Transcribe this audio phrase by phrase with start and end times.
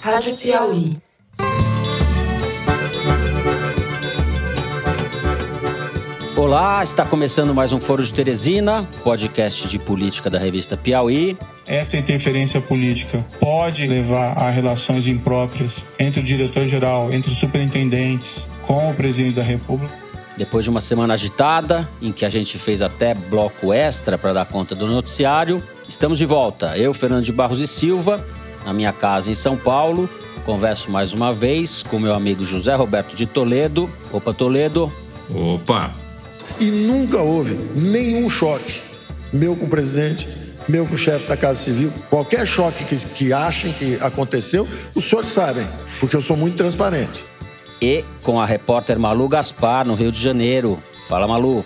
[0.00, 0.92] Rádio Piauí.
[6.36, 11.36] Olá, está começando mais um Foro de Teresina, podcast de política da revista Piauí.
[11.66, 18.90] Essa interferência política pode levar a relações impróprias entre o diretor-geral, entre os superintendentes, com
[18.90, 19.92] o presidente da República.
[20.36, 24.46] Depois de uma semana agitada, em que a gente fez até bloco extra para dar
[24.46, 26.78] conta do noticiário, estamos de volta.
[26.78, 28.24] Eu, Fernando de Barros e Silva,
[28.64, 30.08] na minha casa em São Paulo.
[30.44, 33.90] Converso mais uma vez com meu amigo José Roberto de Toledo.
[34.12, 34.92] Opa, Toledo.
[35.34, 35.92] Opa!
[36.58, 38.88] E nunca houve nenhum choque
[39.32, 40.28] meu com o presidente,
[40.68, 41.92] meu com o chefe da Casa Civil.
[42.08, 45.66] Qualquer choque que, que achem que aconteceu, os senhores sabem,
[46.00, 47.24] porque eu sou muito transparente.
[47.80, 50.78] E com a repórter Malu Gaspar, no Rio de Janeiro.
[51.08, 51.64] Fala, Malu.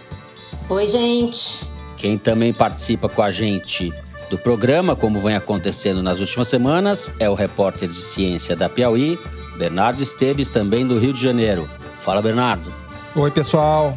[0.68, 1.70] Oi, gente.
[1.96, 3.90] Quem também participa com a gente
[4.32, 9.18] do programa, como vem acontecendo nas últimas semanas, é o repórter de ciência da Piauí,
[9.58, 11.68] Bernardo Esteves, também do Rio de Janeiro.
[12.00, 12.72] Fala, Bernardo.
[13.14, 13.94] Oi, pessoal.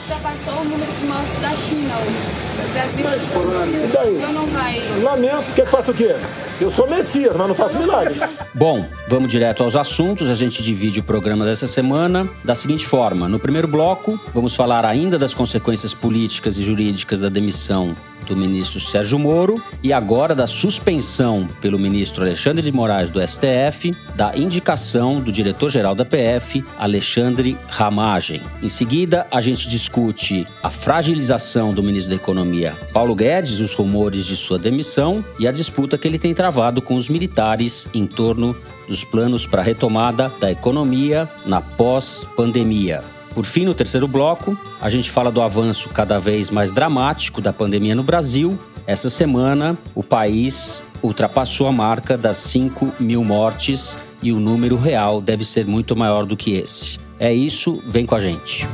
[0.00, 1.94] Ultrapassou o número de mortes da China.
[2.60, 3.06] O Brasil
[3.84, 4.32] E daí?
[4.32, 4.80] não vai.
[5.02, 5.54] Lamento.
[5.54, 6.16] Quer que faça o quê?
[6.60, 8.20] Eu sou Messias, mas não faço milagre.
[8.52, 10.28] Bom, vamos direto aos assuntos.
[10.28, 14.84] A gente divide o programa dessa semana da seguinte forma: no primeiro bloco, vamos falar
[14.84, 20.46] ainda das consequências políticas e jurídicas da demissão do ministro Sérgio Moro e agora da
[20.46, 27.56] suspensão pelo ministro Alexandre de Moraes do STF da indicação do diretor-geral da PF, Alexandre
[27.68, 28.40] Ramagem.
[28.62, 34.26] Em seguida, a gente discute a fragilização do ministro da Economia, Paulo Guedes, os rumores
[34.26, 38.56] de sua demissão e a disputa que ele tem travado com os militares em torno
[38.88, 43.19] dos planos para a retomada da economia na pós-pandemia.
[43.34, 47.52] Por fim, no terceiro bloco, a gente fala do avanço cada vez mais dramático da
[47.52, 48.58] pandemia no Brasil.
[48.86, 55.20] Essa semana, o país ultrapassou a marca das 5 mil mortes e o número real
[55.20, 56.98] deve ser muito maior do que esse.
[57.18, 58.66] É isso, vem com a gente.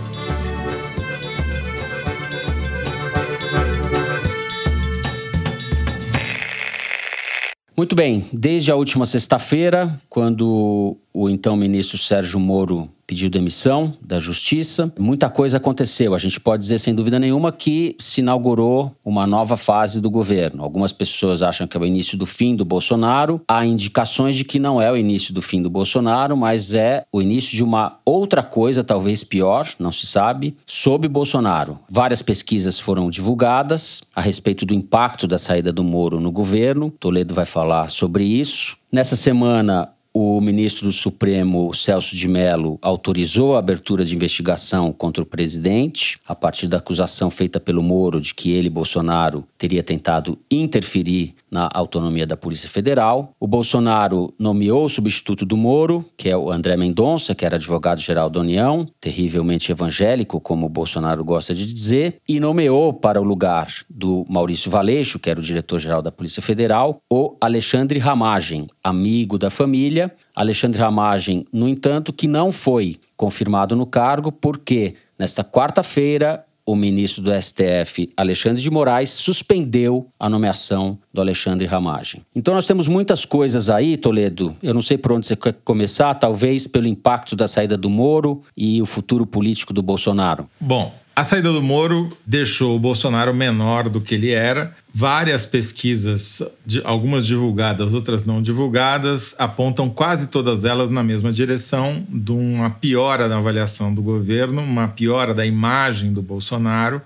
[7.76, 14.18] Muito bem, desde a última sexta-feira, quando o então ministro Sérgio Moro pediu demissão da
[14.18, 14.92] Justiça.
[14.98, 16.14] Muita coisa aconteceu.
[16.14, 20.62] A gente pode dizer, sem dúvida nenhuma, que se inaugurou uma nova fase do governo.
[20.62, 23.40] Algumas pessoas acham que é o início do fim do Bolsonaro.
[23.46, 27.22] Há indicações de que não é o início do fim do Bolsonaro, mas é o
[27.22, 31.78] início de uma outra coisa, talvez pior, não se sabe, sob Bolsonaro.
[31.88, 36.90] Várias pesquisas foram divulgadas a respeito do impacto da saída do Moro no governo.
[36.98, 38.76] Toledo vai falar sobre isso.
[38.90, 45.22] Nessa semana, o ministro do Supremo, Celso de Mello, autorizou a abertura de investigação contra
[45.22, 50.38] o presidente, a partir da acusação feita pelo Moro de que ele, Bolsonaro, teria tentado
[50.50, 53.32] interferir na autonomia da Polícia Federal.
[53.40, 58.28] O Bolsonaro nomeou o substituto do Moro, que é o André Mendonça, que era advogado-geral
[58.28, 63.68] da União, terrivelmente evangélico, como o Bolsonaro gosta de dizer, e nomeou para o lugar
[63.88, 69.48] do Maurício Valeixo, que era o diretor-geral da Polícia Federal, o Alexandre Ramagem, amigo da
[69.48, 70.12] família.
[70.34, 77.22] Alexandre Ramagem, no entanto, que não foi confirmado no cargo, porque nesta quarta-feira o ministro
[77.22, 82.22] do STF, Alexandre de Moraes, suspendeu a nomeação do Alexandre Ramagem.
[82.34, 84.56] Então nós temos muitas coisas aí, Toledo.
[84.60, 88.42] Eu não sei por onde você quer começar, talvez pelo impacto da saída do Moro
[88.56, 90.48] e o futuro político do Bolsonaro.
[90.60, 94.76] Bom, a saída do Moro deixou o Bolsonaro menor do que ele era.
[94.92, 96.42] Várias pesquisas,
[96.84, 103.28] algumas divulgadas, outras não divulgadas, apontam quase todas elas na mesma direção de uma piora
[103.28, 107.00] na avaliação do governo, uma piora da imagem do Bolsonaro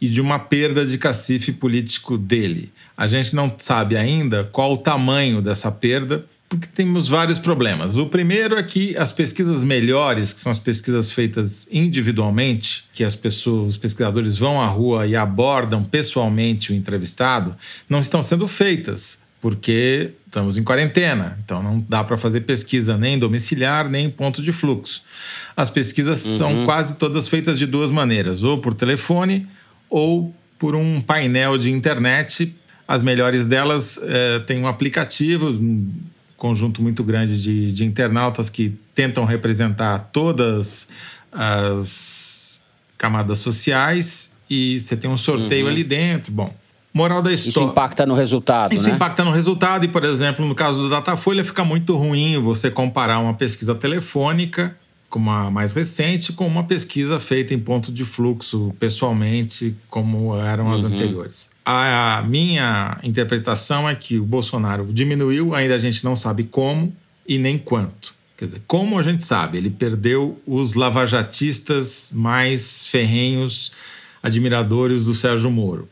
[0.00, 2.72] e de uma perda de cacife político dele.
[2.96, 7.96] A gente não sabe ainda qual o tamanho dessa perda, porque temos vários problemas.
[7.96, 13.14] O primeiro é que as pesquisas melhores, que são as pesquisas feitas individualmente, que as
[13.14, 17.54] pessoas, os pesquisadores vão à rua e abordam pessoalmente o entrevistado,
[17.88, 23.16] não estão sendo feitas, porque estamos em quarentena, então não dá para fazer pesquisa nem
[23.16, 25.04] domiciliar, nem em ponto de fluxo.
[25.56, 26.38] As pesquisas uhum.
[26.38, 29.46] são quase todas feitas de duas maneiras, ou por telefone
[29.88, 32.56] ou por um painel de internet.
[32.88, 35.56] As melhores delas é, têm um aplicativo,
[36.40, 40.88] conjunto muito grande de, de internautas que tentam representar todas
[41.30, 42.64] as
[42.96, 45.70] camadas sociais e você tem um sorteio uhum.
[45.70, 46.32] ali dentro.
[46.32, 46.52] Bom,
[46.94, 47.50] moral da história.
[47.50, 48.94] Isso impacta no resultado, Isso né?
[48.94, 53.18] impacta no resultado e, por exemplo, no caso do Datafolha, fica muito ruim você comparar
[53.18, 54.74] uma pesquisa telefônica
[55.10, 60.66] como a mais recente, com uma pesquisa feita em ponto de fluxo pessoalmente, como eram
[60.66, 60.74] uhum.
[60.74, 61.50] as anteriores.
[61.64, 66.94] A, a minha interpretação é que o Bolsonaro diminuiu, ainda a gente não sabe como,
[67.26, 68.14] e nem quanto.
[68.36, 73.72] Quer dizer, como a gente sabe, ele perdeu os lavajatistas mais ferrenhos,
[74.22, 75.88] admiradores do Sérgio Moro.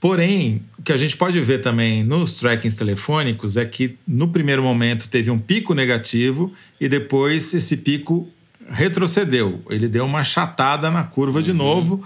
[0.00, 4.62] Porém, o que a gente pode ver também nos trackings telefônicos é que no primeiro
[4.62, 8.28] momento teve um pico negativo e depois esse pico
[8.70, 9.62] retrocedeu.
[9.68, 12.02] Ele deu uma chatada na curva de novo,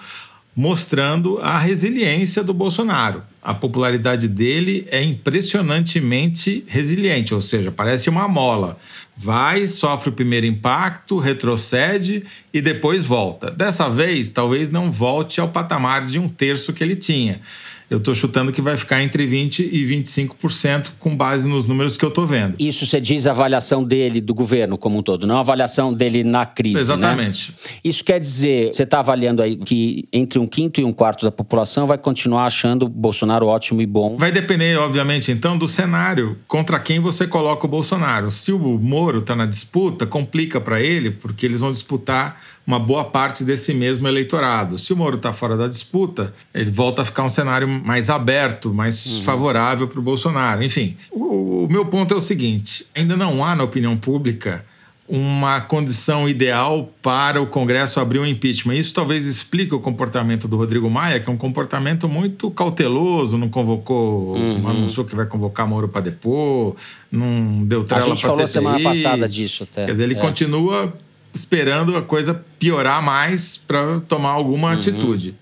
[0.54, 3.22] mostrando a resiliência do Bolsonaro.
[3.42, 8.78] A popularidade dele é impressionantemente resiliente, ou seja, parece uma mola.
[9.16, 13.50] Vai, sofre o primeiro impacto, retrocede e depois volta.
[13.50, 17.40] Dessa vez, talvez não volte ao patamar de um terço que ele tinha
[17.92, 22.02] eu estou chutando que vai ficar entre 20% e 25% com base nos números que
[22.02, 22.54] eu estou vendo.
[22.58, 26.24] Isso você diz a avaliação dele, do governo como um todo, não a avaliação dele
[26.24, 26.76] na crise.
[26.76, 26.80] Né?
[26.80, 27.50] Exatamente.
[27.50, 27.70] Né?
[27.84, 31.30] Isso quer dizer, você está avaliando aí que entre um quinto e um quarto da
[31.30, 34.16] população vai continuar achando o Bolsonaro ótimo e bom.
[34.16, 38.30] Vai depender, obviamente, então, do cenário contra quem você coloca o Bolsonaro.
[38.30, 43.04] Se o Moro está na disputa, complica para ele, porque eles vão disputar uma boa
[43.04, 44.78] parte desse mesmo eleitorado.
[44.78, 48.72] Se o Moro está fora da disputa, ele volta a ficar um cenário mais aberto,
[48.72, 49.22] mais uhum.
[49.22, 50.62] favorável para o Bolsonaro.
[50.62, 54.64] Enfim, o, o meu ponto é o seguinte: ainda não há na opinião pública
[55.08, 58.76] uma condição ideal para o Congresso abrir um impeachment.
[58.76, 63.48] Isso talvez explique o comportamento do Rodrigo Maia, que é um comportamento muito cauteloso, não
[63.48, 64.58] convocou, uhum.
[64.60, 66.76] não anunciou que vai convocar Moro para depor,
[67.10, 68.52] não deu trela para A gente falou CPI.
[68.52, 69.86] semana passada disso até.
[69.86, 70.18] Quer dizer, ele é.
[70.18, 70.94] continua
[71.34, 74.74] esperando a coisa piorar mais para tomar alguma uhum.
[74.74, 75.34] atitude.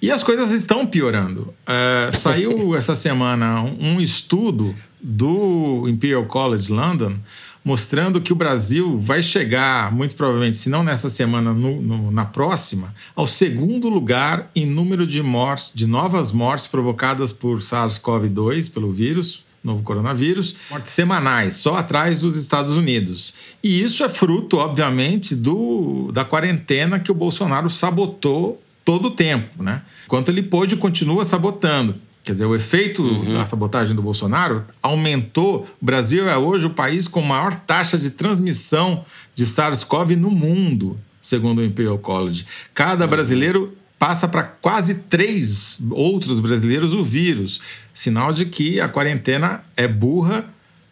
[0.00, 1.54] E as coisas estão piorando.
[1.66, 7.16] Uh, saiu essa semana um, estudo do Imperial College London
[7.64, 12.26] mostrando que o Brasil vai chegar, muito provavelmente, se não nessa semana, no, no, na
[12.26, 18.92] próxima, ao segundo lugar em número de mortes, de novas mortes provocadas por SARS-CoV-2, pelo
[18.92, 23.34] vírus, novo coronavírus, mortes semanais, só atrás dos Estados Unidos.
[23.62, 29.62] E isso é fruto, obviamente, do, da quarentena que o Bolsonaro sabotou todo o tempo,
[29.62, 29.82] né?
[30.04, 31.94] Enquanto ele pôde, continua sabotando.
[32.22, 33.34] Quer dizer, o efeito uhum.
[33.34, 35.66] da sabotagem do Bolsonaro aumentou.
[35.80, 40.98] O Brasil é hoje o país com maior taxa de transmissão de SARS-CoV no mundo,
[41.20, 42.46] segundo o Imperial College.
[42.72, 43.10] Cada uhum.
[43.10, 47.62] brasileiro passa para quase três outros brasileiros o vírus.
[47.90, 50.44] Sinal de que a quarentena é burra,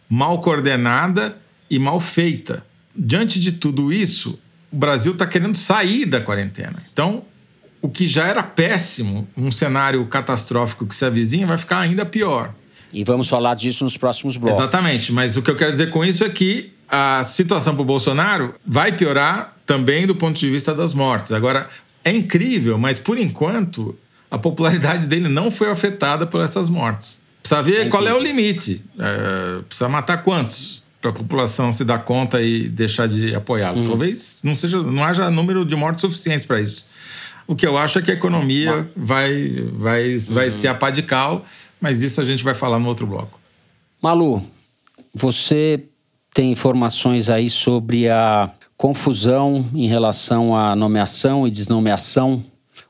[0.09, 1.37] mal coordenada
[1.69, 2.65] e mal feita.
[2.95, 4.39] Diante de tudo isso,
[4.71, 6.81] o Brasil está querendo sair da quarentena.
[6.91, 7.23] Então,
[7.83, 12.51] o que já era péssimo, um cenário catastrófico que se avizinha, vai ficar ainda pior.
[12.91, 14.57] E vamos falar disso nos próximos blocos.
[14.57, 17.85] Exatamente, mas o que eu quero dizer com isso é que a situação para o
[17.85, 21.31] Bolsonaro vai piorar também do ponto de vista das mortes.
[21.31, 21.69] Agora,
[22.03, 23.97] é incrível, mas por enquanto
[24.29, 27.21] a popularidade dele não foi afetada por essas mortes.
[27.41, 28.83] Precisa ver é qual é o limite.
[28.97, 33.81] É, precisa matar quantos para a população se dar conta e deixar de apoiá-lo.
[33.81, 33.83] Hum.
[33.85, 36.89] Talvez não seja, não haja número de mortes suficientes para isso.
[37.45, 40.51] O que eu acho é que a economia vai, vai, vai uhum.
[40.51, 41.45] ser a pá de cal,
[41.79, 43.37] mas isso a gente vai falar no outro bloco.
[44.01, 44.41] Malu,
[45.13, 45.83] você
[46.33, 52.43] tem informações aí sobre a confusão em relação à nomeação e desnomeação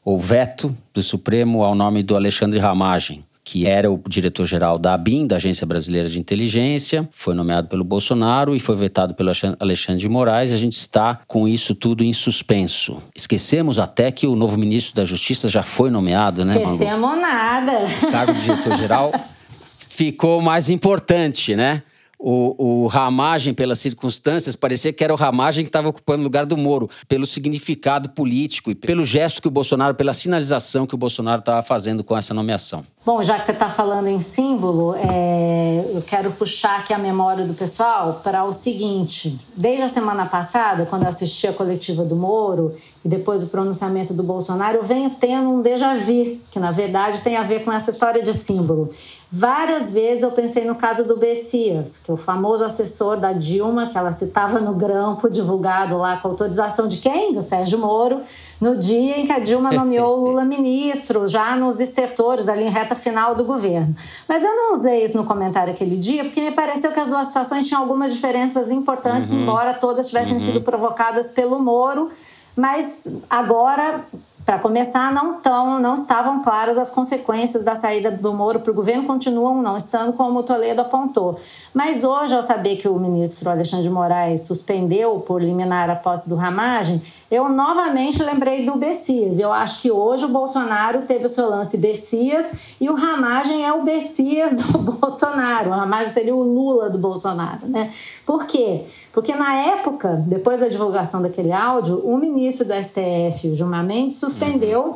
[0.04, 5.28] ou veto do Supremo ao nome do Alexandre Ramagem, que era o diretor-geral da ABIN,
[5.28, 10.08] da Agência Brasileira de Inteligência, foi nomeado pelo Bolsonaro e foi vetado pelo Alexandre de
[10.08, 10.52] Moraes.
[10.52, 13.02] A gente está com isso tudo em suspenso.
[13.14, 17.80] Esquecemos até que o novo ministro da Justiça já foi nomeado, né, Esquecemos nada.
[18.02, 19.12] O cargo de diretor-geral
[19.90, 21.84] ficou mais importante, né?
[22.26, 26.46] O, o Ramagem, pelas circunstâncias, parecia que era o Ramagem que estava ocupando o lugar
[26.46, 30.98] do Moro, pelo significado político e pelo gesto que o Bolsonaro, pela sinalização que o
[30.98, 32.86] Bolsonaro estava fazendo com essa nomeação.
[33.06, 37.44] Bom, já que você está falando em símbolo, é, eu quero puxar aqui a memória
[37.44, 42.16] do pessoal para o seguinte: desde a semana passada, quando eu assisti a coletiva do
[42.16, 46.72] Moro e depois o pronunciamento do Bolsonaro, eu venho tendo um déjà vu, que na
[46.72, 48.90] verdade tem a ver com essa história de símbolo.
[49.36, 53.88] Várias vezes eu pensei no caso do Bessias, que é o famoso assessor da Dilma,
[53.88, 57.34] que ela citava no grampo divulgado lá com autorização de quem?
[57.34, 58.22] Do Sérgio Moro,
[58.62, 62.94] no dia em que a Dilma nomeou Lula ministro, já nos estertores, ali em reta
[62.94, 63.96] final do governo.
[64.30, 67.26] Mas eu não usei isso no comentário aquele dia, porque me pareceu que as duas
[67.26, 69.42] situações tinham algumas diferenças importantes, uhum.
[69.42, 70.40] embora todas tivessem uhum.
[70.42, 72.12] sido provocadas pelo Moro.
[72.56, 74.06] Mas agora
[74.46, 78.74] Para começar, não, tão, não estavam claras as consequências da saída do Moro para o
[78.74, 81.40] governo, continuam não estando, como o Toledo apontou.
[81.74, 86.28] Mas hoje, ao saber que o ministro Alexandre de Moraes suspendeu por liminar a posse
[86.28, 87.02] do Ramagem,
[87.34, 89.40] eu novamente lembrei do Bessias.
[89.40, 93.74] Eu acho que hoje o Bolsonaro teve o seu lance Bessias e o Ramagem é
[93.74, 95.72] o Bessias do Bolsonaro.
[95.72, 97.92] O Ramagem seria o Lula do Bolsonaro, né?
[98.24, 98.84] Por quê?
[99.12, 104.18] Porque na época, depois da divulgação daquele áudio, o ministro do STF, o Gilmar Mendes,
[104.18, 104.96] suspendeu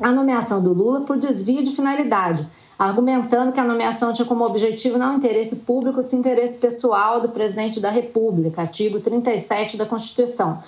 [0.00, 2.44] a nomeação do Lula por desvio de finalidade,
[2.76, 7.78] argumentando que a nomeação tinha como objetivo não interesse público, sim interesse pessoal do presidente
[7.78, 10.58] da República, artigo 37 da Constituição.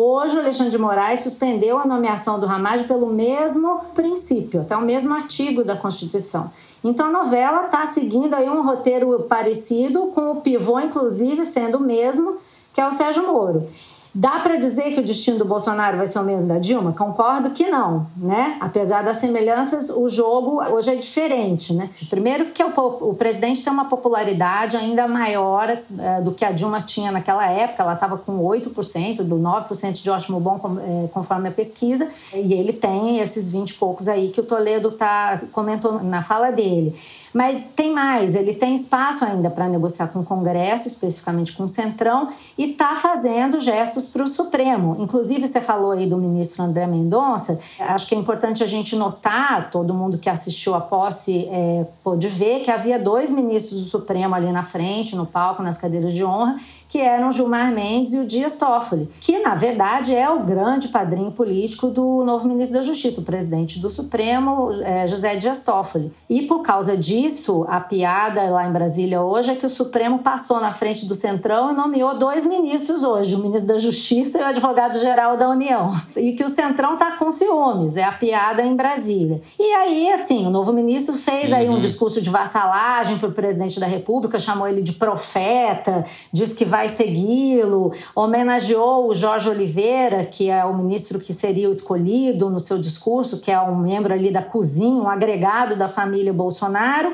[0.00, 4.80] Hoje, o Alexandre de Moraes suspendeu a nomeação do Ramage pelo mesmo princípio, até o
[4.80, 6.52] mesmo artigo da Constituição.
[6.84, 11.80] Então, a novela está seguindo aí um roteiro parecido, com o pivô, inclusive, sendo o
[11.80, 12.36] mesmo,
[12.72, 13.68] que é o Sérgio Moro.
[14.18, 16.92] Dá para dizer que o destino do Bolsonaro vai ser o mesmo da Dilma?
[16.92, 18.56] Concordo que não, né?
[18.58, 21.88] Apesar das semelhanças, o jogo hoje é diferente, né?
[22.10, 22.70] Primeiro que o,
[23.10, 27.84] o presidente tem uma popularidade ainda maior é, do que a Dilma tinha naquela época,
[27.84, 32.72] ela estava com 8%, do 9% de ótimo bom, é, conforme a pesquisa, e ele
[32.72, 36.92] tem esses 20 e poucos aí que o Toledo tá, comentou na fala dele.
[37.38, 41.68] Mas tem mais, ele tem espaço ainda para negociar com o Congresso, especificamente com o
[41.68, 44.96] Centrão, e está fazendo gestos para o Supremo.
[44.98, 49.70] Inclusive, você falou aí do ministro André Mendonça, acho que é importante a gente notar,
[49.70, 54.34] todo mundo que assistiu a posse é, pôde ver, que havia dois ministros do Supremo
[54.34, 56.56] ali na frente, no palco, nas cadeiras de honra,
[56.88, 61.30] que eram Gilmar Mendes e o Dias Toffoli, que na verdade é o grande padrinho
[61.30, 66.10] político do novo ministro da Justiça, o presidente do Supremo, é, José Dias Toffoli.
[66.28, 70.60] E por causa disso, a piada lá em Brasília hoje é que o Supremo passou
[70.60, 74.46] na frente do Centrão e nomeou dois ministros hoje, o ministro da Justiça e o
[74.46, 75.92] advogado-geral da União.
[76.16, 79.40] E que o Centrão está com ciúmes, é a piada em Brasília.
[79.58, 81.80] E aí, assim, o novo ministro fez aí um uhum.
[81.80, 86.77] discurso de vassalagem para o presidente da República, chamou ele de profeta, disse que vai
[86.78, 92.60] vai segui-lo, homenageou o Jorge Oliveira, que é o ministro que seria o escolhido no
[92.60, 97.12] seu discurso, que é um membro ali da cozinha, um agregado da família Bolsonaro.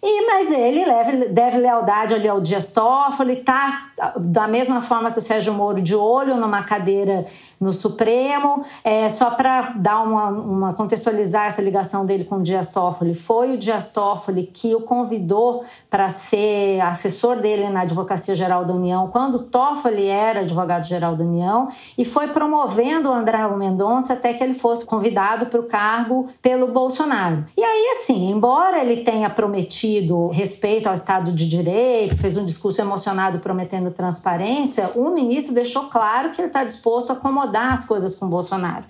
[0.00, 5.18] E, mas ele deve, deve lealdade ali ao Dias Toffoli, tá da mesma forma que
[5.18, 7.26] o Sérgio Moro de olho numa cadeira
[7.60, 8.64] no Supremo.
[8.84, 13.54] É, só para dar uma, uma, contextualizar essa ligação dele com o Dias Toffoli, foi
[13.54, 19.08] o Dias Toffoli que o convidou para ser assessor dele na Advocacia Geral da União,
[19.08, 24.54] quando Toffoli era advogado-geral da União, e foi promovendo o André Mendonça até que ele
[24.54, 27.44] fosse convidado para o cargo pelo Bolsonaro.
[27.56, 32.80] E aí, assim, embora ele tenha prometido respeito ao Estado de Direito, fez um discurso
[32.80, 37.86] emocionado prometendo transparência, o ministro deixou claro que ele está disposto a acomodar acomodar as
[37.86, 38.84] coisas com Bolsonaro.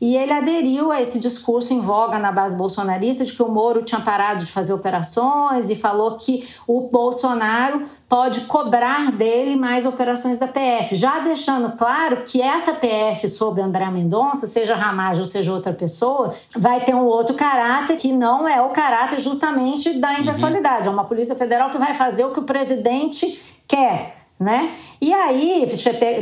[0.00, 3.82] E ele aderiu a esse discurso em voga na base bolsonarista de que o Moro
[3.82, 10.38] tinha parado de fazer operações e falou que o Bolsonaro pode cobrar dele mais operações
[10.38, 15.52] da PF, já deixando claro que essa PF sobre André Mendonça, seja Ramage ou seja
[15.52, 20.88] outra pessoa, vai ter um outro caráter que não é o caráter justamente da impessoalidade.
[20.88, 20.94] Uhum.
[20.94, 23.38] É uma Polícia Federal que vai fazer o que o presidente
[23.68, 24.72] quer né?
[24.98, 25.66] E aí,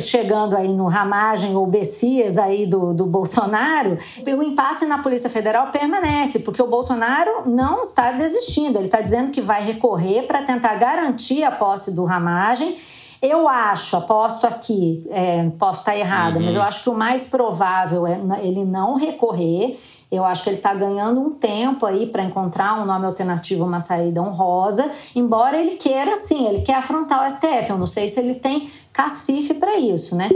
[0.01, 3.97] chegando aí no ramagem ou Bessias aí do, do Bolsonaro,
[4.27, 9.31] o impasse na Polícia Federal permanece, porque o Bolsonaro não está desistindo, ele está dizendo
[9.31, 12.77] que vai recorrer para tentar garantir a posse do ramagem.
[13.23, 16.45] Eu acho, aposto aqui, é, posso estar errada, uhum.
[16.45, 19.79] mas eu acho que o mais provável é ele não recorrer
[20.11, 23.81] eu acho que ele está ganhando um tempo aí para encontrar um nome alternativo, uma
[23.81, 27.71] saída honrosa, embora ele queira, sim, ele quer afrontar o STF.
[27.71, 30.31] Eu não sei se ele tem cacife para isso, né?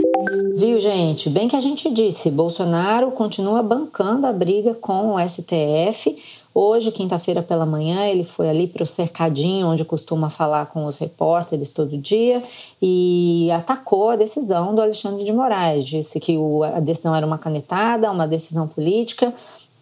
[0.55, 1.29] Viu, gente?
[1.29, 6.15] Bem que a gente disse, Bolsonaro continua bancando a briga com o STF.
[6.55, 10.97] Hoje, quinta-feira pela manhã, ele foi ali para o cercadinho, onde costuma falar com os
[10.97, 12.43] repórteres todo dia,
[12.79, 15.83] e atacou a decisão do Alexandre de Moraes.
[15.83, 16.37] Disse que
[16.75, 19.33] a decisão era uma canetada, uma decisão política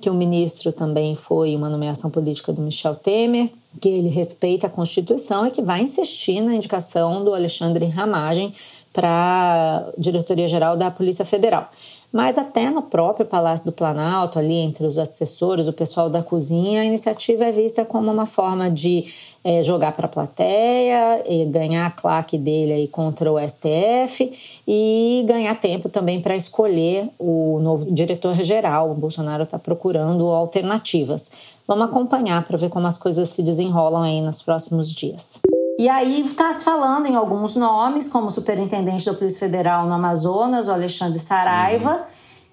[0.01, 4.69] que o ministro também foi uma nomeação política do Michel Temer, que ele respeita a
[4.69, 8.53] Constituição e que vai insistir na indicação do Alexandre Ramagem
[8.91, 11.69] para a diretoria-geral da Polícia Federal
[12.11, 16.81] mas até no próprio Palácio do Planalto, ali entre os assessores, o pessoal da cozinha,
[16.81, 19.05] a iniciativa é vista como uma forma de
[19.43, 25.55] é, jogar para a plateia, ganhar a claque dele aí contra o STF e ganhar
[25.59, 28.91] tempo também para escolher o novo diretor-geral.
[28.91, 31.31] O Bolsonaro está procurando alternativas.
[31.65, 35.41] Vamos acompanhar para ver como as coisas se desenrolam aí nos próximos dias.
[35.81, 39.93] E aí está se falando em alguns nomes, como o superintendente da Polícia Federal no
[39.93, 42.03] Amazonas, o Alexandre Saraiva, uhum.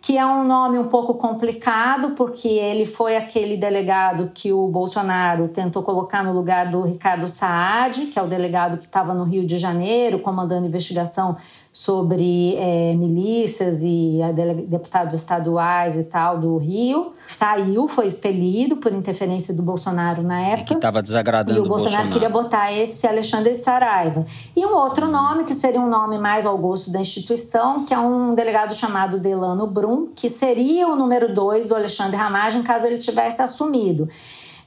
[0.00, 5.46] que é um nome um pouco complicado, porque ele foi aquele delegado que o Bolsonaro
[5.48, 9.46] tentou colocar no lugar do Ricardo Saad, que é o delegado que estava no Rio
[9.46, 11.36] de Janeiro, comandando investigação
[11.78, 14.18] sobre é, milícias e
[14.66, 17.12] deputados estaduais e tal do Rio.
[17.24, 20.62] Saiu, foi expelido por interferência do Bolsonaro na época.
[20.62, 24.26] E que estava desagradando E o Bolsonaro, Bolsonaro, queria botar esse Alexandre Saraiva.
[24.56, 27.98] E um outro nome, que seria um nome mais ao gosto da instituição, que é
[27.98, 32.98] um delegado chamado Delano Brum, que seria o número dois do Alexandre Ramagem, caso ele
[32.98, 34.08] tivesse assumido.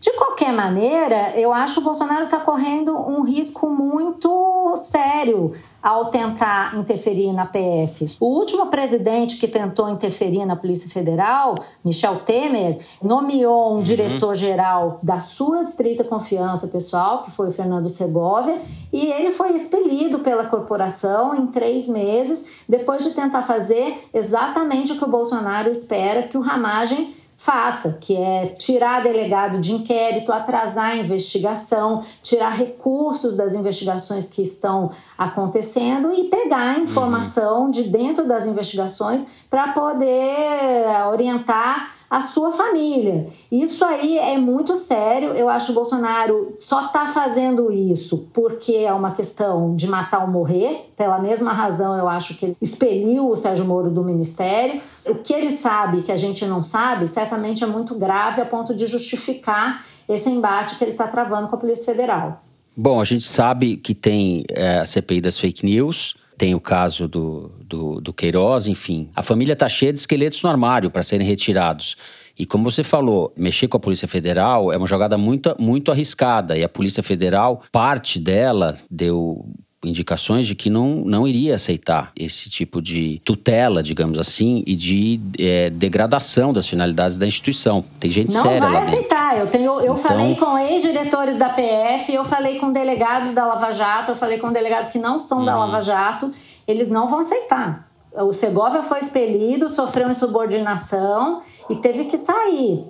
[0.02, 6.06] De qualquer maneira, eu acho que o Bolsonaro está correndo um risco muito sério ao
[6.06, 8.18] tentar interferir na PF.
[8.20, 11.56] O último presidente que tentou interferir na Polícia Federal,
[11.86, 13.84] Michel Temer, nomeou um uhum.
[13.84, 18.60] diretor-geral da sua estrita confiança pessoal, que foi o Fernando Segovia,
[18.92, 24.98] e ele foi expelido pela corporação em três meses, depois de tentar fazer exatamente o
[24.98, 30.92] que o Bolsonaro espera que o Ramagem faça, que é tirar delegado de inquérito, atrasar
[30.92, 37.72] a investigação, tirar recursos das investigações que estão acontecendo e pegar a informação uhum.
[37.72, 43.28] de dentro das investigações para poder orientar a sua família.
[43.50, 45.30] Isso aí é muito sério.
[45.30, 50.26] Eu acho que o Bolsonaro só está fazendo isso porque é uma questão de matar
[50.26, 50.92] ou morrer.
[50.98, 54.82] Pela mesma razão, eu acho que ele expeliu o Sérgio Moro do ministério.
[55.06, 58.76] O que ele sabe que a gente não sabe, certamente é muito grave a ponto
[58.76, 62.44] de justificar esse embate que ele está travando com a Polícia Federal.
[62.76, 67.08] Bom, a gente sabe que tem é, a CPI das fake news, tem o caso
[67.08, 69.12] do, do, do Queiroz, enfim.
[69.16, 71.96] A família está cheia de esqueletos no armário para serem retirados.
[72.36, 76.58] E como você falou, mexer com a Polícia Federal é uma jogada muito, muito arriscada.
[76.58, 79.46] E a Polícia Federal, parte dela deu
[79.84, 85.20] indicações de que não, não iria aceitar esse tipo de tutela, digamos assim, e de
[85.40, 87.84] é, degradação das finalidades da instituição.
[88.00, 89.38] Tem gente não séria lá Não vai aceitar.
[89.38, 89.98] Eu, tenho, eu então...
[89.98, 94.52] falei com ex-diretores da PF, eu falei com delegados da Lava Jato, eu falei com
[94.52, 95.46] delegados que não são uhum.
[95.46, 96.32] da Lava Jato,
[96.68, 97.90] eles não vão aceitar.
[98.14, 102.86] O Segovia foi expelido, sofreu insubordinação e teve que sair.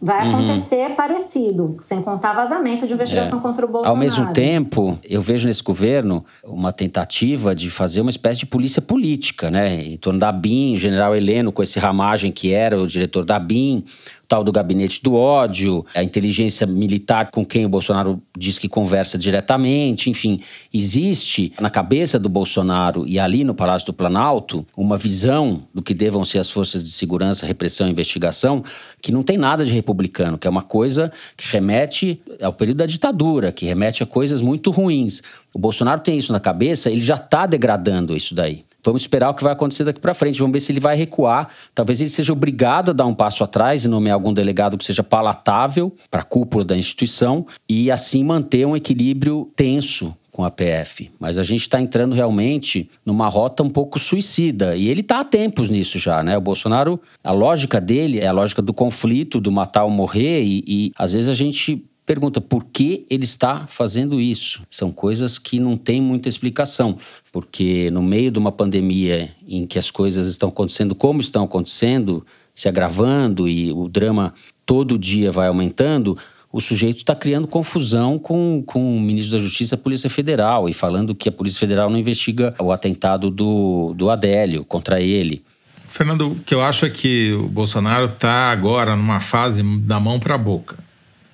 [0.00, 0.36] Vai uhum.
[0.36, 0.94] acontecer uhum.
[0.94, 3.42] parecido, sem contar vazamento de investigação é.
[3.42, 3.96] contra o Bolsonaro.
[3.96, 8.82] Ao mesmo tempo, eu vejo nesse governo uma tentativa de fazer uma espécie de polícia
[8.82, 9.82] política, né?
[9.82, 13.38] Em torno da BIM, o general Heleno, com esse ramagem que era o diretor da
[13.38, 13.84] BIM,
[14.28, 19.16] tal do gabinete do ódio, a inteligência militar com quem o Bolsonaro diz que conversa
[19.16, 20.40] diretamente, enfim,
[20.72, 25.94] existe na cabeça do Bolsonaro e ali no Palácio do Planalto uma visão do que
[25.94, 28.62] devam ser as forças de segurança, repressão e investigação
[29.00, 32.86] que não tem nada de republicano, que é uma coisa que remete ao período da
[32.86, 35.22] ditadura, que remete a coisas muito ruins.
[35.54, 38.65] O Bolsonaro tem isso na cabeça, ele já está degradando isso daí.
[38.86, 40.38] Vamos esperar o que vai acontecer daqui para frente.
[40.38, 41.48] Vamos ver se ele vai recuar.
[41.74, 45.02] Talvez ele seja obrigado a dar um passo atrás e nomear algum delegado que seja
[45.02, 51.10] palatável para a cúpula da instituição e assim manter um equilíbrio tenso com a PF.
[51.18, 54.76] Mas a gente está entrando realmente numa rota um pouco suicida.
[54.76, 56.36] E ele está há tempos nisso já, né?
[56.36, 60.44] O Bolsonaro, a lógica dele é a lógica do conflito, do matar ou morrer.
[60.44, 64.62] E, e às vezes a gente pergunta por que ele está fazendo isso.
[64.70, 66.98] São coisas que não têm muita explicação,
[67.32, 72.24] porque no meio de uma pandemia em que as coisas estão acontecendo como estão acontecendo,
[72.54, 74.32] se agravando e o drama
[74.64, 76.16] todo dia vai aumentando,
[76.52, 80.72] o sujeito está criando confusão com, com o ministro da Justiça a Polícia Federal e
[80.72, 85.42] falando que a Polícia Federal não investiga o atentado do, do Adélio contra ele.
[85.88, 90.20] Fernando, o que eu acho é que o Bolsonaro está agora numa fase da mão
[90.20, 90.85] para a boca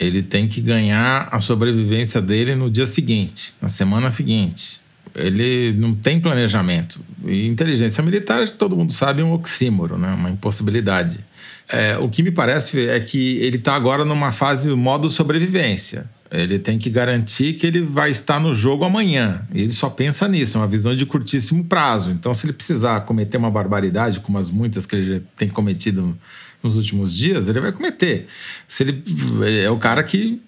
[0.06, 4.80] ele tem que ganhar a sobrevivência dele no dia seguinte, na semana seguinte.
[5.14, 7.00] Ele não tem planejamento.
[7.26, 10.14] E inteligência militar, todo mundo sabe, é um oxímoro, né?
[10.14, 11.20] uma impossibilidade.
[11.68, 16.10] É, o que me parece é que ele está agora numa fase modo sobrevivência.
[16.30, 19.42] Ele tem que garantir que ele vai estar no jogo amanhã.
[19.54, 22.10] Ele só pensa nisso, é uma visão de curtíssimo prazo.
[22.10, 26.16] Então, se ele precisar cometer uma barbaridade, como as muitas que ele tem cometido
[26.62, 28.26] nos últimos dias, ele vai cometer.
[28.68, 29.02] Se ele
[29.60, 30.40] é o cara que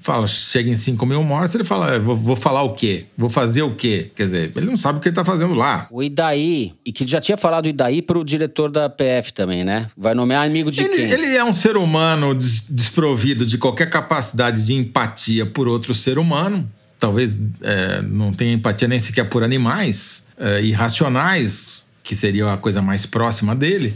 [0.00, 3.06] fala, chega em 5 mil mortes, ele fala, é, vou, vou, falar o quê?
[3.16, 4.10] Vou fazer o quê?
[4.14, 5.86] Quer dizer, ele não sabe o que ele está fazendo lá.
[5.90, 9.64] O Idaí, e que já tinha falado o Idaí para o diretor da PF também,
[9.64, 9.88] né?
[9.96, 11.10] Vai nomear amigo de ele, quem?
[11.10, 16.68] Ele é um ser humano desprovido de qualquer capacidade de empatia por outro ser humano.
[16.98, 22.82] Talvez é, não tenha empatia nem sequer por animais é, irracionais, que seria a coisa
[22.82, 23.94] mais próxima dele.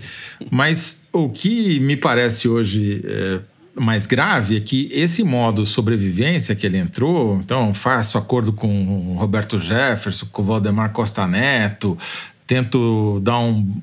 [0.50, 3.40] Mas o que me parece hoje é,
[3.74, 9.60] mais grave é que esse modo sobrevivência que ele entrou, então faço acordo com Roberto
[9.60, 11.96] Jefferson, com Valdemar Costa Neto,
[12.46, 13.74] tento dar um.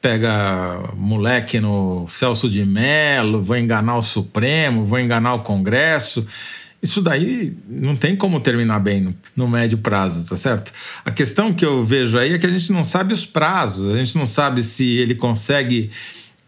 [0.00, 6.26] pega moleque no Celso de Mello, vou enganar o Supremo, vou enganar o Congresso.
[6.80, 10.72] Isso daí não tem como terminar bem no, no, médio prazo, tá certo?
[11.04, 13.98] A questão que eu vejo aí é que a gente não sabe os prazos, a
[13.98, 15.90] gente não sabe se ele consegue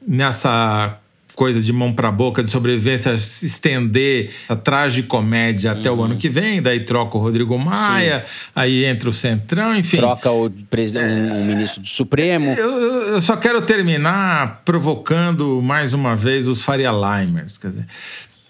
[0.06, 0.98] nessa
[1.40, 6.28] coisa de mão para boca, de sobrevivência, se estender a tragicomédia até o ano que
[6.28, 8.50] vem, daí troca o Rodrigo Maia, Sim.
[8.54, 9.96] aí entra o Centrão, enfim.
[9.96, 12.50] Troca o, presidente, é, ministro do Supremo.
[12.50, 12.70] Eu,
[13.14, 17.86] eu, só quero terminar provocando mais uma vez os Faria Limers, quer dizer.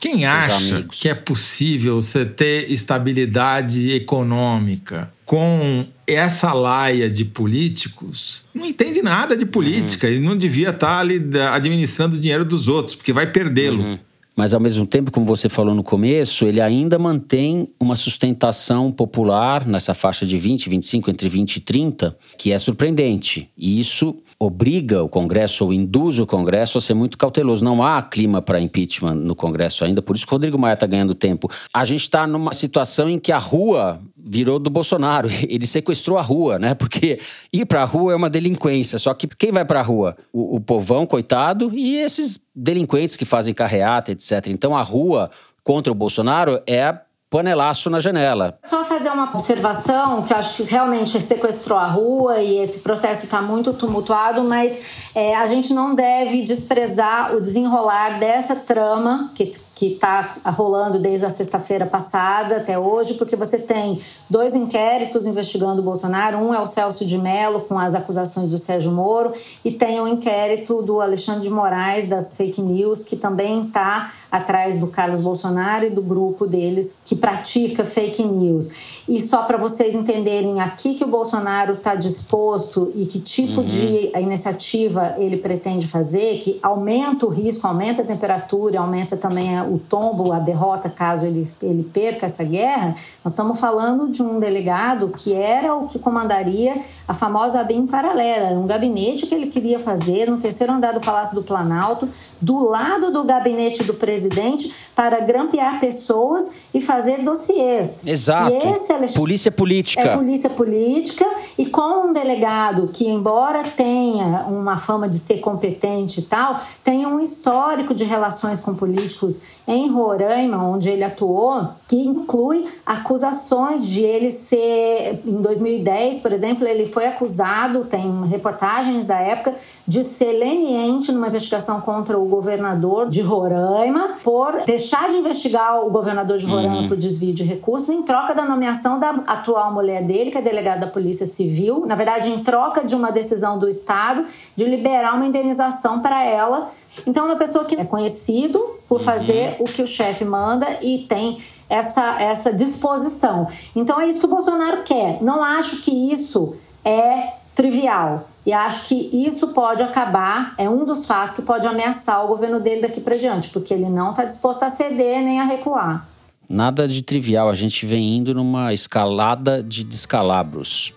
[0.00, 0.98] Quem acha amigos.
[0.98, 9.36] que é possível você ter estabilidade econômica com essa laia de políticos não entende nada
[9.36, 10.14] de política uhum.
[10.14, 13.80] e não devia estar ali administrando o dinheiro dos outros, porque vai perdê-lo.
[13.80, 13.98] Uhum.
[14.36, 19.66] Mas, ao mesmo tempo, como você falou no começo, ele ainda mantém uma sustentação popular
[19.66, 23.50] nessa faixa de 20, 25, entre 20 e 30, que é surpreendente.
[23.56, 27.62] E isso obriga o Congresso ou induz o Congresso a ser muito cauteloso.
[27.62, 30.86] Não há clima para impeachment no Congresso ainda, por isso que o Rodrigo Maia está
[30.86, 31.50] ganhando tempo.
[31.72, 35.28] A gente está numa situação em que a rua virou do Bolsonaro.
[35.48, 36.74] Ele sequestrou a rua, né?
[36.74, 37.20] Porque
[37.52, 38.98] ir para a rua é uma delinquência.
[38.98, 40.16] Só que quem vai para a rua?
[40.32, 44.48] O, o povão, coitado, e esses delinquentes que fazem carreata, etc.
[44.48, 45.30] Então a rua
[45.62, 46.98] contra o Bolsonaro é
[47.30, 48.58] panelaço na janela.
[48.64, 53.40] Só fazer uma observação, que acho que realmente sequestrou a rua e esse processo está
[53.40, 59.48] muito tumultuado, mas é, a gente não deve desprezar o desenrolar dessa trama que
[59.86, 65.84] está rolando desde a sexta-feira passada até hoje, porque você tem dois inquéritos investigando o
[65.84, 66.38] Bolsonaro.
[66.38, 69.32] Um é o Celso de Mello, com as acusações do Sérgio Moro,
[69.64, 74.12] e tem o um inquérito do Alexandre de Moraes, das fake news, que também está
[74.30, 78.70] atrás do Carlos Bolsonaro e do grupo deles que pratica fake news.
[79.08, 83.66] E só para vocês entenderem aqui que o Bolsonaro está disposto e que tipo uhum.
[83.66, 89.78] de iniciativa ele pretende fazer, que aumenta o risco, aumenta a temperatura, aumenta também o
[89.78, 95.08] tombo, a derrota, caso ele, ele perca essa guerra, nós estamos falando de um delegado
[95.08, 100.30] que era o que comandaria a famosa BIM paralela, um gabinete que ele queria fazer
[100.30, 102.08] no terceiro andar do Palácio do Planalto,
[102.40, 108.06] do lado do gabinete do presidente, para grampear pessoas e fazer dossiês.
[108.06, 108.54] Exato.
[108.54, 110.02] Esse polícia política.
[110.02, 111.26] É polícia política
[111.58, 117.06] e com um delegado que, embora tenha uma fama de ser competente e tal, tem
[117.06, 124.00] um histórico de relações com políticos em Roraima, onde ele atuou, que inclui acusações de
[124.00, 129.54] ele ser, em 2010, por exemplo, ele foi acusado, tem reportagens da época,
[129.86, 135.90] de ser leniente numa investigação contra o governador de Roraima por deixar de investigar o
[135.90, 136.88] governador de Roraima uhum.
[136.88, 140.86] por desvio de recursos em troca da nomeação da atual mulher dele, que é delegada
[140.86, 145.26] da Polícia Civil, na verdade, em troca de uma decisão do Estado de liberar uma
[145.26, 146.70] indenização para ela.
[147.04, 149.04] Então, é uma pessoa que é conhecido por uhum.
[149.04, 153.48] fazer o que o chefe manda e tem essa, essa disposição.
[153.74, 155.20] Então, é isso que o Bolsonaro quer.
[155.20, 158.28] Não acho que isso é trivial.
[158.44, 162.58] E acho que isso pode acabar, é um dos fatos que pode ameaçar o governo
[162.58, 166.08] dele daqui para diante, porque ele não está disposto a ceder nem a recuar.
[166.52, 170.92] Nada de trivial, a gente vem indo numa escalada de descalabros.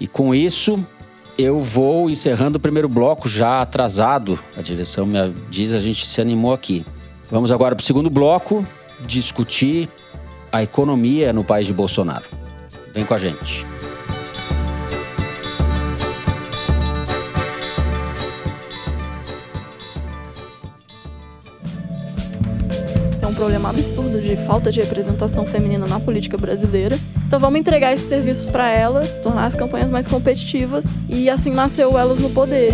[0.00, 0.82] E com isso,
[1.36, 4.38] eu vou encerrando o primeiro bloco já atrasado.
[4.56, 5.18] A direção me
[5.50, 6.86] diz, a gente se animou aqui.
[7.30, 8.66] Vamos agora para o segundo bloco
[9.06, 9.90] discutir
[10.50, 12.24] a economia no país de Bolsonaro.
[12.94, 13.71] Vem com a gente.
[23.42, 26.96] Problema absurdo de falta de representação feminina na política brasileira.
[27.26, 31.98] Então vamos entregar esses serviços para elas, tornar as campanhas mais competitivas e assim nasceu
[31.98, 32.72] elas no poder.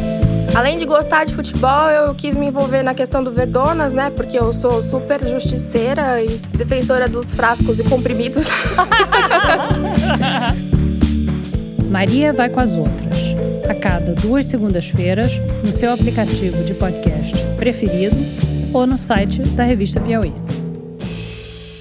[0.54, 4.10] Além de gostar de futebol, eu quis me envolver na questão do Verdonas, né?
[4.10, 8.44] Porque eu sou super justiceira e defensora dos frascos e comprimidos.
[11.90, 13.34] Maria vai com as outras.
[13.66, 20.00] A cada duas segundas-feiras, no seu aplicativo de podcast preferido ou no site da revista
[20.00, 20.32] Piauí.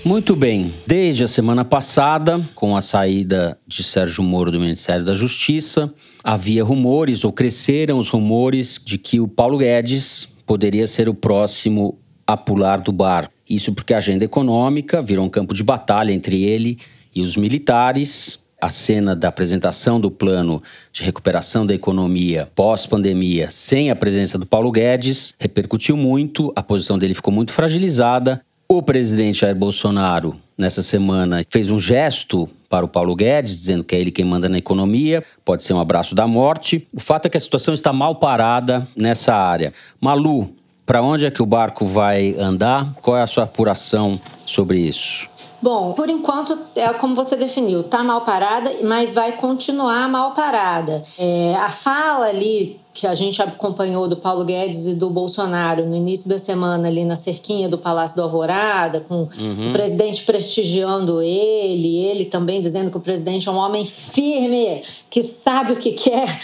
[0.03, 0.73] Muito bem.
[0.85, 6.63] Desde a semana passada, com a saída de Sérgio Moro do Ministério da Justiça, havia
[6.63, 12.37] rumores, ou cresceram os rumores, de que o Paulo Guedes poderia ser o próximo a
[12.37, 13.29] pular do bar.
[13.49, 16.77] Isso porque a agenda econômica virou um campo de batalha entre ele
[17.13, 23.91] e os militares, a cena da apresentação do plano de recuperação da economia pós-pandemia sem
[23.91, 28.41] a presença do Paulo Guedes repercutiu muito, a posição dele ficou muito fragilizada.
[28.67, 33.95] O presidente Jair Bolsonaro, nessa semana, fez um gesto para o Paulo Guedes, dizendo que
[33.95, 36.85] é ele quem manda na economia, pode ser um abraço da morte.
[36.93, 39.71] O fato é que a situação está mal parada nessa área.
[40.01, 40.53] Malu,
[40.85, 42.93] para onde é que o barco vai andar?
[43.01, 45.29] Qual é a sua apuração sobre isso?
[45.61, 51.01] Bom, por enquanto, é como você definiu, tá mal parada, mas vai continuar mal parada.
[51.17, 55.95] É, a fala ali que a gente acompanhou do Paulo Guedes e do Bolsonaro no
[55.95, 59.69] início da semana ali na cerquinha do Palácio do Alvorada, com uhum.
[59.69, 65.21] o presidente prestigiando ele, ele também dizendo que o presidente é um homem firme, que
[65.23, 66.39] sabe o que quer,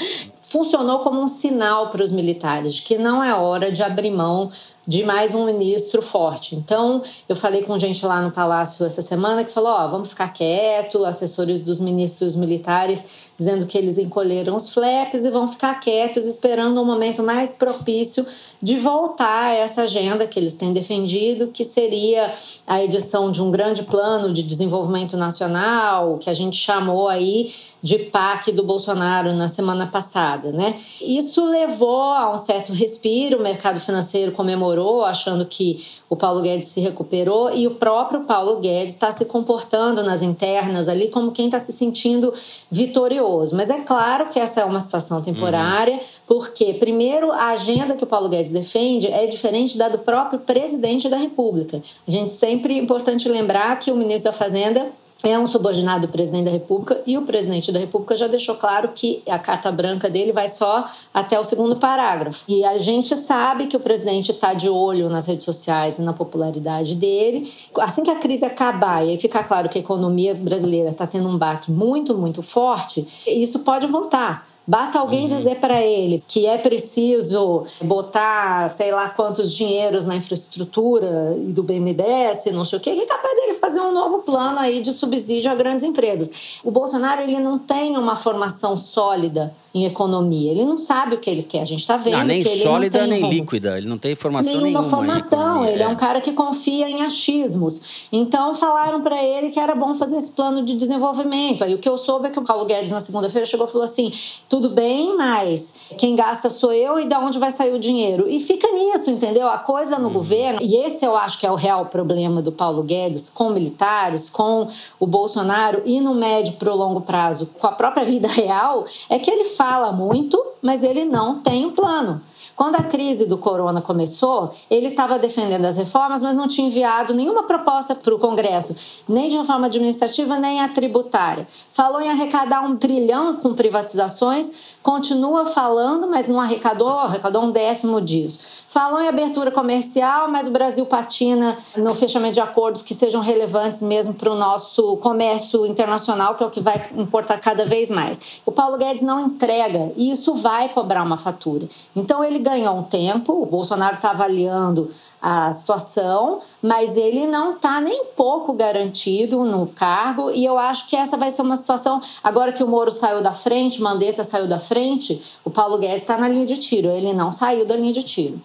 [0.54, 4.52] funcionou como um sinal para os militares de que não é hora de abrir mão
[4.88, 6.56] de mais um ministro forte.
[6.56, 10.30] Então, eu falei com gente lá no palácio essa semana que falou: ó, vamos ficar
[10.30, 16.26] quieto, assessores dos ministros militares dizendo que eles encolheram os flaps e vão ficar quietos,
[16.26, 18.26] esperando um momento mais propício
[18.62, 22.34] de voltar a essa agenda que eles têm defendido, que seria
[22.68, 27.98] a edição de um grande plano de desenvolvimento nacional, que a gente chamou aí de
[28.00, 30.76] PAC do Bolsonaro na semana passada, né?
[31.02, 36.70] Isso levou a um certo respiro, o mercado financeiro comemorou, achando que o Paulo Guedes
[36.70, 41.48] se recuperou e o próprio Paulo Guedes está se comportando nas internas ali como quem
[41.48, 42.34] está se sentindo
[42.72, 43.23] vitorioso.
[43.54, 46.00] Mas é claro que essa é uma situação temporária, uhum.
[46.28, 51.08] porque, primeiro, a agenda que o Paulo Guedes defende é diferente da do próprio presidente
[51.08, 51.82] da República.
[52.08, 54.88] A gente sempre é importante lembrar que o ministro da Fazenda
[55.24, 58.90] é um subordinado do presidente da República e o presidente da República já deixou claro
[58.94, 62.44] que a carta branca dele vai só até o segundo parágrafo.
[62.48, 66.12] E a gente sabe que o presidente está de olho nas redes sociais e na
[66.12, 67.52] popularidade dele.
[67.80, 71.38] Assim que a crise acabar e ficar claro que a economia brasileira está tendo um
[71.38, 74.53] baque muito, muito forte, isso pode voltar.
[74.66, 75.28] Basta alguém uhum.
[75.28, 81.62] dizer para ele que é preciso botar, sei lá quantos dinheiros na infraestrutura e do
[81.62, 84.94] BNDES, não sei o quê, que é capaz dele fazer um novo plano aí de
[84.94, 86.60] subsídio a grandes empresas.
[86.64, 90.52] O Bolsonaro ele não tem uma formação sólida em economia.
[90.52, 91.62] Ele não sabe o que ele quer.
[91.62, 93.78] A gente está vendo não, nem que ele sólida não tem nem líquida.
[93.78, 94.68] Ele não tem formação nenhuma.
[94.68, 95.66] Nenhuma formação.
[95.66, 95.86] Ele é.
[95.86, 98.08] é um cara que confia em achismos.
[98.12, 101.64] Então falaram para ele que era bom fazer esse plano de desenvolvimento.
[101.64, 103.86] Aí o que eu soube é que o Paulo Guedes na segunda-feira chegou e falou
[103.86, 104.14] assim:
[104.48, 108.30] tudo bem, mas quem gasta sou eu e da onde vai sair o dinheiro?
[108.30, 109.48] E fica nisso, entendeu?
[109.48, 110.14] A coisa no uhum.
[110.14, 110.60] governo.
[110.62, 114.68] E esse eu acho que é o real problema do Paulo Guedes com militares, com
[115.00, 119.18] o Bolsonaro e no médio para o longo prazo, com a própria vida real, é
[119.18, 122.22] que ele fala muito, mas ele não tem um plano.
[122.54, 127.14] Quando a crise do corona começou, ele estava defendendo as reformas, mas não tinha enviado
[127.14, 128.76] nenhuma proposta para o Congresso,
[129.08, 131.48] nem de reforma administrativa, nem a tributária.
[131.72, 138.02] Falou em arrecadar um trilhão com privatizações, continua falando, mas não arrecadou, arrecadou um décimo
[138.02, 138.63] disso.
[138.74, 143.84] Falou em abertura comercial, mas o Brasil patina no fechamento de acordos que sejam relevantes
[143.84, 148.42] mesmo para o nosso comércio internacional, que é o que vai importar cada vez mais.
[148.44, 151.70] O Paulo Guedes não entrega e isso vai cobrar uma fatura.
[151.96, 154.90] Então ele ganhou um tempo, o Bolsonaro está avaliando
[155.24, 160.98] a situação, mas ele não está nem pouco garantido no cargo e eu acho que
[160.98, 162.02] essa vai ser uma situação.
[162.22, 166.18] Agora que o Moro saiu da frente, Mandetta saiu da frente, o Paulo Guedes está
[166.18, 166.90] na linha de tiro.
[166.90, 168.42] Ele não saiu da linha de tiro.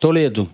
[0.00, 0.48] Toledo.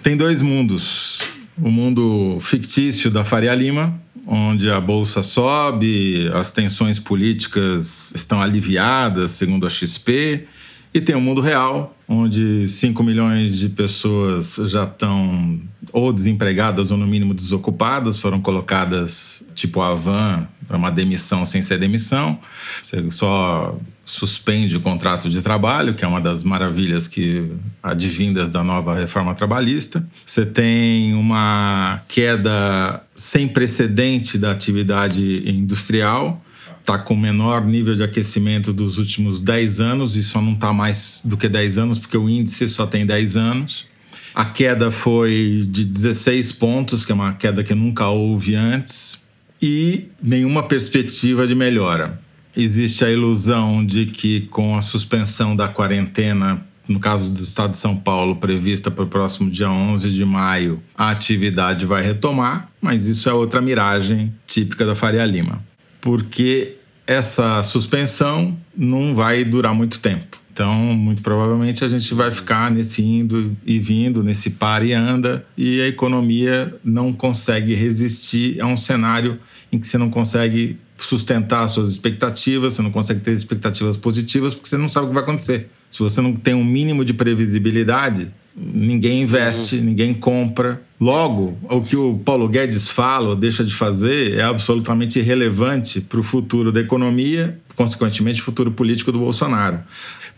[0.00, 1.18] Tem dois mundos.
[1.60, 9.32] O mundo fictício da Faria Lima, onde a bolsa sobe, as tensões políticas estão aliviadas,
[9.32, 10.46] segundo a XP,
[10.92, 15.60] e tem o mundo real, onde 5 milhões de pessoas já estão
[15.92, 21.62] ou desempregadas ou no mínimo desocupadas, foram colocadas tipo a van para uma demissão sem
[21.62, 22.38] ser demissão.
[22.80, 27.48] Você só suspende o contrato de trabalho, que é uma das maravilhas que
[27.80, 30.04] advindas da nova reforma trabalhista.
[30.26, 36.42] Você tem uma queda sem precedente da atividade industrial
[36.80, 40.72] está com o menor nível de aquecimento dos últimos 10 anos e só não está
[40.72, 43.86] mais do que 10 anos, porque o índice só tem 10 anos.
[44.34, 49.22] A queda foi de 16 pontos, que é uma queda que nunca houve antes,
[49.60, 52.20] e nenhuma perspectiva de melhora.
[52.56, 57.76] Existe a ilusão de que, com a suspensão da quarentena, no caso do estado de
[57.76, 63.06] São Paulo, prevista para o próximo dia 11 de maio, a atividade vai retomar, mas
[63.06, 65.69] isso é outra miragem típica da Faria Lima
[66.00, 70.38] porque essa suspensão não vai durar muito tempo.
[70.52, 75.44] Então, muito provavelmente a gente vai ficar nesse indo e vindo, nesse par e anda,
[75.56, 79.38] e a economia não consegue resistir a um cenário
[79.72, 84.68] em que você não consegue sustentar suas expectativas, você não consegue ter expectativas positivas, porque
[84.68, 85.70] você não sabe o que vai acontecer.
[85.88, 89.84] Se você não tem um mínimo de previsibilidade, ninguém investe, uhum.
[89.84, 90.82] ninguém compra.
[91.00, 96.20] Logo, o que o Paulo Guedes fala ou deixa de fazer é absolutamente irrelevante para
[96.20, 99.80] o futuro da economia, consequentemente, o futuro político do Bolsonaro.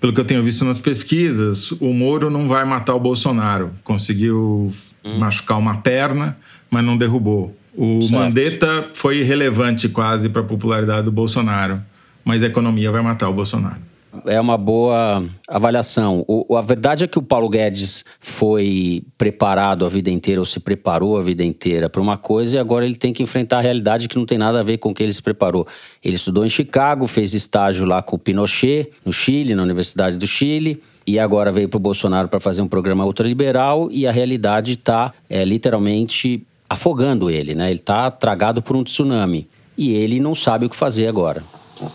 [0.00, 3.70] Pelo que eu tenho visto nas pesquisas, o Moro não vai matar o Bolsonaro.
[3.82, 4.72] Conseguiu
[5.04, 5.18] uhum.
[5.18, 6.36] machucar uma perna,
[6.70, 7.56] mas não derrubou.
[7.74, 8.12] O certo.
[8.12, 11.80] Mandetta foi irrelevante quase para a popularidade do Bolsonaro,
[12.24, 13.91] mas a economia vai matar o Bolsonaro
[14.26, 16.24] é uma boa avaliação.
[16.28, 20.60] O, a verdade é que o Paulo Guedes foi preparado a vida inteira, ou se
[20.60, 24.08] preparou a vida inteira para uma coisa, e agora ele tem que enfrentar a realidade
[24.08, 25.66] que não tem nada a ver com o que ele se preparou.
[26.04, 30.26] Ele estudou em Chicago, fez estágio lá com o Pinochet, no Chile, na Universidade do
[30.26, 30.82] Chile.
[31.04, 35.12] E agora veio para o Bolsonaro para fazer um programa ultraliberal e a realidade está
[35.28, 37.70] é, literalmente afogando ele, né?
[37.70, 41.42] Ele está tragado por um tsunami e ele não sabe o que fazer agora.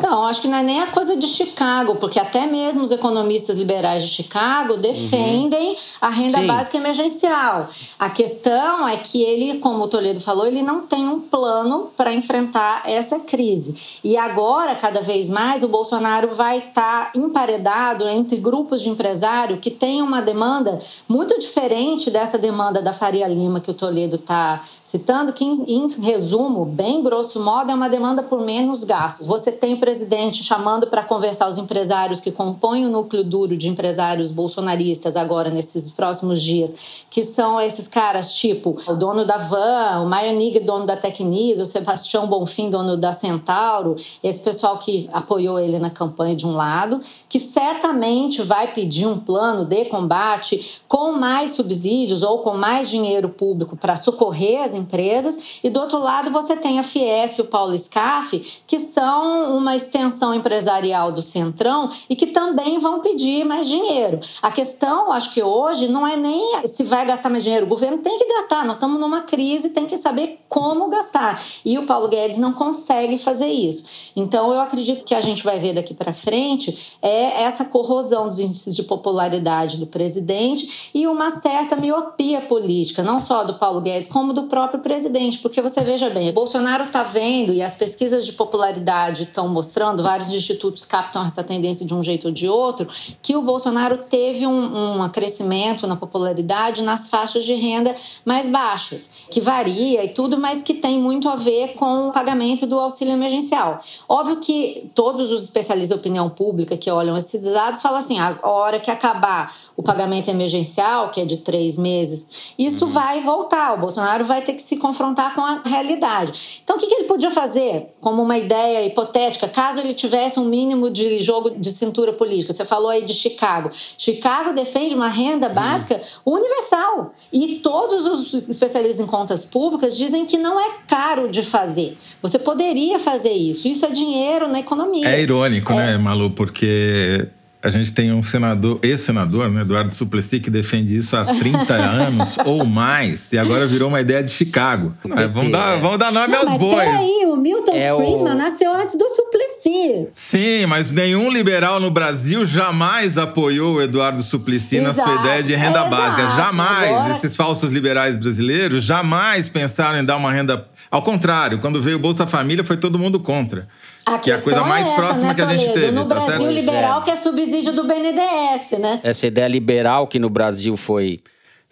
[0.01, 3.57] Não, acho que não é nem a coisa de Chicago, porque até mesmo os economistas
[3.57, 5.75] liberais de Chicago defendem uhum.
[6.01, 6.47] a renda Sim.
[6.47, 7.69] básica emergencial.
[7.97, 12.13] A questão é que ele, como o Toledo falou, ele não tem um plano para
[12.13, 13.99] enfrentar essa crise.
[14.03, 19.57] E agora, cada vez mais, o Bolsonaro vai estar tá emparedado entre grupos de empresário
[19.57, 24.61] que têm uma demanda muito diferente dessa demanda da Faria Lima que o Toledo está
[24.83, 29.27] citando, que, em, em resumo, bem grosso modo, é uma demanda por menos gastos.
[29.27, 34.31] Você tem presidente chamando para conversar os empresários que compõem o núcleo duro de empresários
[34.31, 40.05] bolsonaristas agora, nesses próximos dias, que são esses caras tipo o dono da Van, o
[40.05, 45.79] Maionig, dono da Tecnis, o Sebastião Bonfim, dono da Centauro, esse pessoal que apoiou ele
[45.79, 51.51] na campanha de um lado, que certamente vai pedir um plano de combate com mais
[51.51, 56.55] subsídios ou com mais dinheiro público para socorrer as empresas, e do outro lado você
[56.55, 62.15] tem a Fiesp e o Paulo Scaff, que são uma extensão empresarial do Centrão e
[62.15, 64.19] que também vão pedir mais dinheiro.
[64.41, 67.97] A questão, acho que hoje, não é nem se vai gastar mais dinheiro, o governo
[67.97, 71.41] tem que gastar, nós estamos numa crise, tem que saber como gastar.
[71.65, 74.11] E o Paulo Guedes não consegue fazer isso.
[74.15, 78.39] Então, eu acredito que a gente vai ver daqui para frente é essa corrosão dos
[78.39, 84.09] índices de popularidade do presidente e uma certa miopia política, não só do Paulo Guedes,
[84.09, 88.33] como do próprio presidente, porque você veja bem, Bolsonaro está vendo e as pesquisas de
[88.33, 92.87] popularidade estão mostrando, vários institutos captam essa tendência de um jeito ou de outro,
[93.21, 99.09] que o Bolsonaro teve um, um crescimento na popularidade nas faixas de renda mais baixas,
[99.29, 103.13] que varia e tudo, mas que tem muito a ver com o pagamento do auxílio
[103.13, 103.81] emergencial.
[104.07, 108.37] Óbvio que todos os especialistas de opinião pública que olham esses dados falam assim: a
[108.43, 112.91] hora que acabar o pagamento emergencial, que é de três meses, isso uhum.
[112.91, 113.75] vai voltar.
[113.75, 116.61] O Bolsonaro vai ter que se confrontar com a realidade.
[116.63, 120.89] Então, o que, ele podia fazer, como uma ideia hipotética, caso ele tivesse um mínimo
[120.89, 122.53] de jogo de cintura política?
[122.53, 123.71] Você falou aí de Chicago.
[123.97, 127.13] Chicago defende uma renda básica universal.
[127.33, 131.97] E todos os especialistas em contas públicas dizem que não é caro de fazer.
[132.21, 133.67] Você poderia fazer isso.
[133.67, 135.09] Isso é dinheiro na economia.
[135.09, 135.75] É irônico, é.
[135.75, 136.29] né, Malu?
[136.31, 137.27] Porque
[137.61, 142.37] a gente tem um senador, ex-senador, né, Eduardo Suplicy, que defende isso há 30 anos
[142.45, 144.93] ou mais, e agora virou uma ideia de Chicago.
[145.15, 146.89] É, vamos, dar, vamos dar nome Não, aos mas bois.
[146.89, 148.37] Peraí, o Milton é Friedman o...
[148.37, 150.07] nasceu antes do Suplicy.
[150.13, 154.97] Sim, mas nenhum liberal no Brasil jamais apoiou o Eduardo Suplicy Exato.
[154.97, 155.89] na sua ideia de renda Exato.
[155.89, 156.27] básica.
[156.35, 156.89] Jamais.
[156.91, 157.13] Agora...
[157.13, 160.67] Esses falsos liberais brasileiros jamais pensaram em dar uma renda.
[160.91, 163.67] Ao contrário, quando veio o Bolsa Família, foi todo mundo contra.
[164.07, 165.91] A que é a coisa mais é essa, próxima né, que a gente teve.
[165.91, 166.53] No tá Brasil certo?
[166.53, 169.01] liberal, que é subsídio do BNDES, né?
[169.03, 171.19] Essa ideia liberal que no Brasil foi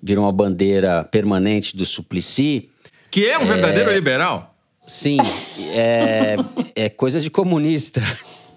[0.04, 2.70] virou uma bandeira permanente do Suplicy.
[3.10, 4.54] Que é um verdadeiro liberal?
[4.86, 5.18] Sim,
[5.74, 6.36] é,
[6.76, 8.02] é coisa de comunista.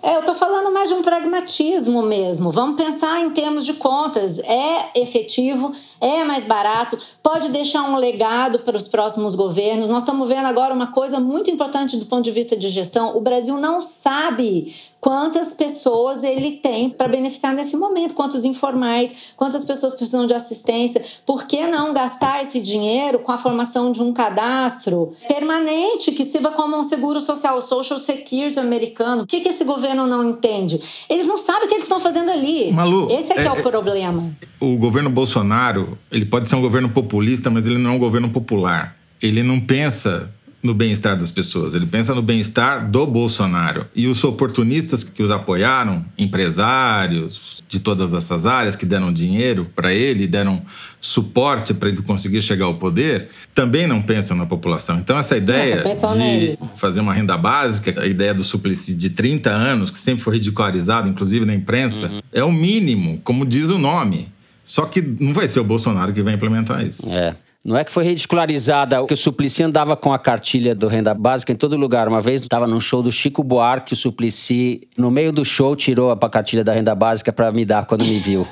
[0.01, 2.53] É, eu estou falando mais de um pragmatismo mesmo.
[2.53, 4.39] Vamos pensar em termos de contas.
[4.39, 9.89] É efetivo, é mais barato, pode deixar um legado para os próximos governos.
[9.89, 13.21] Nós estamos vendo agora uma coisa muito importante do ponto de vista de gestão: o
[13.21, 19.95] Brasil não sabe quantas pessoas ele tem para beneficiar nesse momento, quantos informais, quantas pessoas
[19.95, 21.03] precisam de assistência.
[21.27, 26.51] Por que não gastar esse dinheiro com a formação de um cadastro permanente que sirva
[26.53, 29.23] como um seguro social, Social Security americano?
[29.23, 30.81] O que, que esse governo não entende?
[31.09, 32.73] Eles não sabem o que eles estão fazendo ali.
[32.73, 34.31] Malu, esse é, é, é o problema.
[34.61, 38.29] O governo Bolsonaro, ele pode ser um governo populista, mas ele não é um governo
[38.31, 38.97] popular.
[39.21, 43.87] Ele não pensa no bem-estar das pessoas, ele pensa no bem-estar do Bolsonaro.
[43.95, 49.93] E os oportunistas que os apoiaram, empresários de todas essas áreas que deram dinheiro para
[49.93, 50.61] ele, deram
[51.01, 54.99] suporte para ele conseguir chegar ao poder, também não pensam na população.
[54.99, 56.59] Então, essa ideia Nossa, de nele.
[56.77, 61.09] fazer uma renda básica, a ideia do suplicy de 30 anos, que sempre foi ridicularizado,
[61.09, 62.21] inclusive na imprensa, uhum.
[62.33, 64.29] é o mínimo, como diz o nome
[64.65, 67.09] Só que não vai ser o Bolsonaro que vai implementar isso.
[67.09, 67.37] É.
[67.69, 71.53] Não é que foi ridicularizada que o Suplicy andava com a cartilha do Renda Básica
[71.53, 72.09] em todo lugar.
[72.09, 76.11] Uma vez estava num show do Chico Buarque, o Suplicy, no meio do show, tirou
[76.11, 78.49] a cartilha da Renda Básica para me dar quando me viu.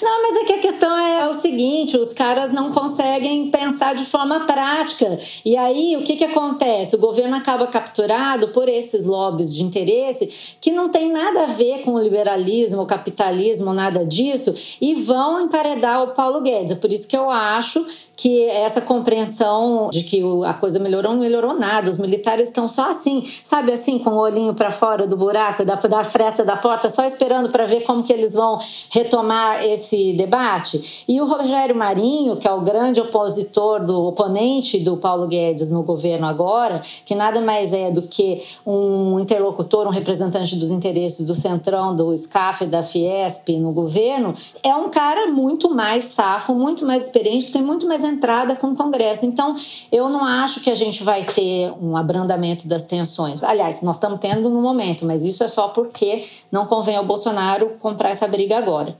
[0.00, 4.04] Não, mas é que a questão é o seguinte: os caras não conseguem pensar de
[4.04, 5.18] forma prática.
[5.44, 6.96] E aí, o que, que acontece?
[6.96, 11.82] O governo acaba capturado por esses lobbies de interesse que não tem nada a ver
[11.82, 16.72] com o liberalismo, o capitalismo, nada disso, e vão emparedar o Paulo Guedes.
[16.72, 17.84] É por isso que eu acho
[18.22, 21.90] que essa compreensão de que a coisa melhorou, não melhorou nada.
[21.90, 25.74] Os militares estão só assim, sabe assim, com o olhinho para fora do buraco, da,
[25.74, 28.60] da fresta da porta, só esperando para ver como que eles vão
[28.92, 31.04] retomar esse debate.
[31.08, 35.82] E o Rogério Marinho, que é o grande opositor do oponente do Paulo Guedes no
[35.82, 41.34] governo agora, que nada mais é do que um interlocutor, um representante dos interesses do
[41.34, 47.06] Centrão, do SCAF, da Fiesp no governo, é um cara muito mais safo, muito mais
[47.06, 49.26] experiente, que tem muito mais entrada com o Congresso.
[49.26, 49.56] Então,
[49.90, 53.42] eu não acho que a gente vai ter um abrandamento das tensões.
[53.42, 57.70] Aliás, nós estamos tendo no momento, mas isso é só porque não convém ao Bolsonaro
[57.80, 58.96] comprar essa briga agora.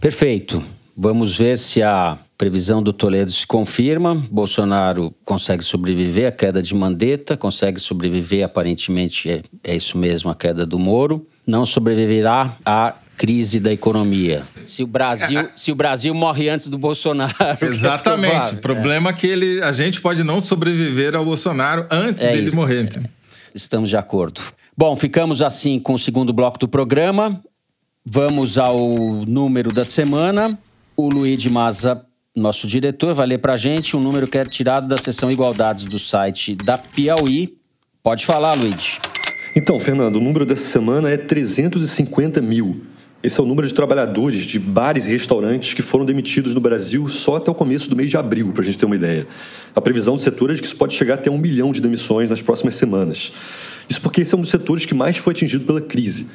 [0.00, 0.62] Perfeito.
[0.96, 4.14] Vamos ver se a previsão do Toledo se confirma.
[4.30, 10.34] Bolsonaro consegue sobreviver à queda de Mandetta, consegue sobreviver, aparentemente, é, é isso mesmo, a
[10.34, 11.26] queda do Moro.
[11.46, 14.44] Não sobreviverá à crise da economia.
[14.64, 17.34] Se o Brasil, se o Brasil morre antes do Bolsonaro.
[17.60, 18.54] Exatamente.
[18.54, 22.46] O problema é que ele, a gente pode não sobreviver ao Bolsonaro antes é dele
[22.46, 22.56] isso.
[22.56, 22.88] morrer.
[23.54, 24.40] Estamos de acordo.
[24.74, 27.38] Bom, ficamos assim com o segundo bloco do programa.
[28.06, 28.78] Vamos ao
[29.26, 30.58] número da semana.
[30.96, 32.02] O Luiz Maza,
[32.34, 35.84] nosso diretor, vai ler para a gente um número que é tirado da seção Igualdades
[35.84, 37.54] do site da Piauí.
[38.02, 38.98] Pode falar, Luiz.
[39.54, 42.86] Então, Fernando, o número dessa semana é 350 mil.
[43.22, 47.06] Esse é o número de trabalhadores de bares e restaurantes que foram demitidos no Brasil
[47.06, 49.26] só até o começo do mês de abril, para a gente ter uma ideia.
[49.76, 52.30] A previsão do setor é de que isso pode chegar até um milhão de demissões
[52.30, 53.30] nas próximas semanas.
[53.90, 56.28] Isso porque esse é um dos setores que mais foi atingido pela crise.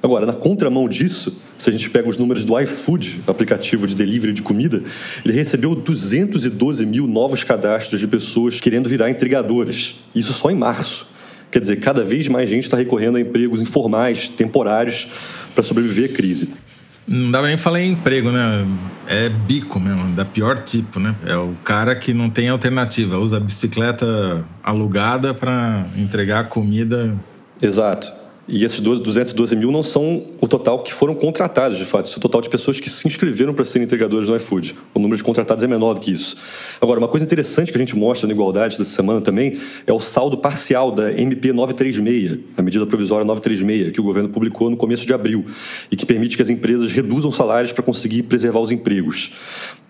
[0.00, 4.32] Agora, na contramão disso, se a gente pega os números do iFood, aplicativo de delivery
[4.32, 4.80] de comida,
[5.24, 9.96] ele recebeu 212 mil novos cadastros de pessoas querendo virar entregadoras.
[10.14, 11.08] Isso só em março.
[11.50, 15.08] Quer dizer, cada vez mais gente está recorrendo a empregos informais, temporários,
[15.54, 16.50] para sobreviver à crise.
[17.06, 18.66] Não dava nem falar em emprego, né?
[19.06, 21.14] É bico mesmo, da pior tipo, né?
[21.24, 27.14] É o cara que não tem alternativa, usa a bicicleta alugada para entregar comida.
[27.62, 28.12] Exato.
[28.50, 32.06] E esses 212 mil não são o total que foram contratados, de fato.
[32.06, 34.74] Isso é o total de pessoas que se inscreveram para serem entregadores no iFood.
[34.94, 36.34] O número de contratados é menor do que isso.
[36.80, 40.00] Agora, uma coisa interessante que a gente mostra na igualdade dessa semana também é o
[40.00, 45.04] saldo parcial da MP 936, a medida provisória 936, que o governo publicou no começo
[45.04, 45.44] de abril
[45.90, 49.30] e que permite que as empresas reduzam salários para conseguir preservar os empregos.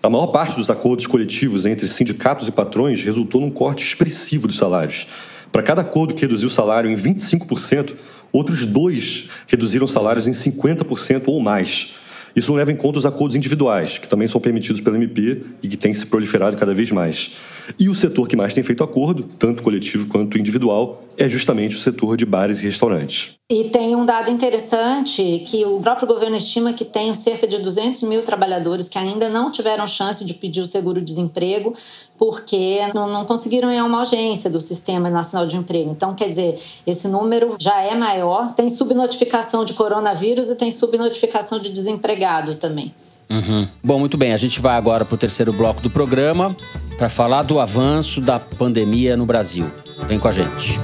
[0.03, 4.57] A maior parte dos acordos coletivos entre sindicatos e patrões resultou num corte expressivo dos
[4.57, 5.07] salários.
[5.51, 7.95] Para cada acordo que reduziu o salário em 25%,
[8.31, 11.95] Outros dois reduziram salários em 50% ou mais.
[12.35, 15.67] Isso não leva em conta os acordos individuais, que também são permitidos pela MP e
[15.67, 17.31] que têm se proliferado cada vez mais.
[17.77, 21.79] E o setor que mais tem feito acordo, tanto coletivo quanto individual, é justamente o
[21.79, 23.37] setor de bares e restaurantes.
[23.51, 28.03] E tem um dado interessante que o próprio governo estima que tem cerca de 200
[28.03, 31.73] mil trabalhadores que ainda não tiveram chance de pedir o seguro-desemprego
[32.17, 35.89] porque não, conseguiram ir a uma urgência do Sistema Nacional de Emprego.
[35.89, 38.53] Então, quer dizer, esse número já é maior.
[38.53, 42.93] Tem subnotificação de coronavírus e tem subnotificação de desempregado também.
[43.29, 43.67] Uhum.
[43.83, 44.33] Bom, muito bem.
[44.33, 46.55] A gente vai agora para o terceiro bloco do programa
[46.97, 49.69] para falar do avanço da pandemia no Brasil.
[50.07, 50.79] Vem com a gente.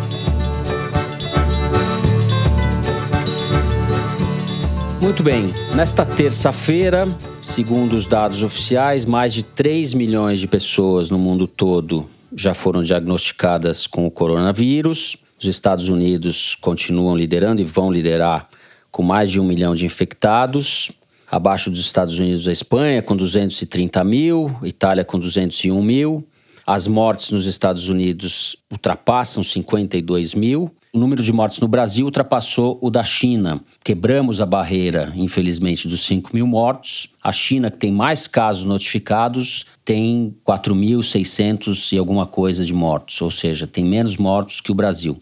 [5.02, 7.08] Muito bem, nesta terça-feira,
[7.40, 12.82] segundo os dados oficiais, mais de 3 milhões de pessoas no mundo todo já foram
[12.82, 15.16] diagnosticadas com o coronavírus.
[15.40, 18.50] Os Estados Unidos continuam liderando e vão liderar
[18.92, 20.92] com mais de um milhão de infectados.
[21.30, 26.28] Abaixo dos Estados Unidos, a Espanha, com 230 mil, Itália com 201 mil.
[26.68, 30.72] As mortes nos Estados Unidos ultrapassam 52 mil.
[30.92, 33.62] O número de mortes no Brasil ultrapassou o da China.
[33.84, 37.08] Quebramos a barreira, infelizmente, dos 5 mil mortos.
[37.22, 43.30] A China, que tem mais casos notificados, tem 4.600 e alguma coisa de mortos, ou
[43.30, 45.22] seja, tem menos mortos que o Brasil.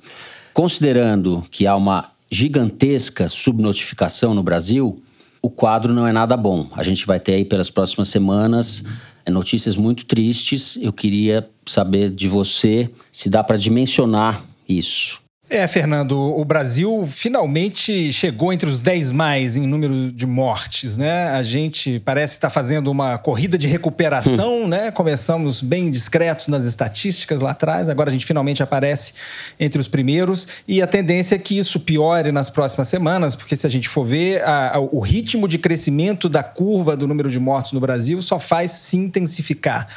[0.53, 5.03] Considerando que há uma gigantesca subnotificação no Brasil,
[5.43, 6.69] o quadro não é nada bom.
[6.71, 8.83] A gente vai ter aí pelas próximas semanas
[9.29, 10.77] notícias muito tristes.
[10.81, 15.22] Eu queria saber de você se dá para dimensionar isso.
[15.49, 21.31] É, Fernando, o Brasil finalmente chegou entre os 10 mais em número de mortes, né?
[21.31, 24.67] A gente parece estar fazendo uma corrida de recuperação, hum.
[24.69, 24.89] né?
[24.89, 29.13] Começamos bem discretos nas estatísticas lá atrás, agora a gente finalmente aparece
[29.59, 33.67] entre os primeiros e a tendência é que isso piore nas próximas semanas, porque se
[33.67, 37.37] a gente for ver, a, a, o ritmo de crescimento da curva do número de
[37.37, 39.89] mortos no Brasil só faz se intensificar.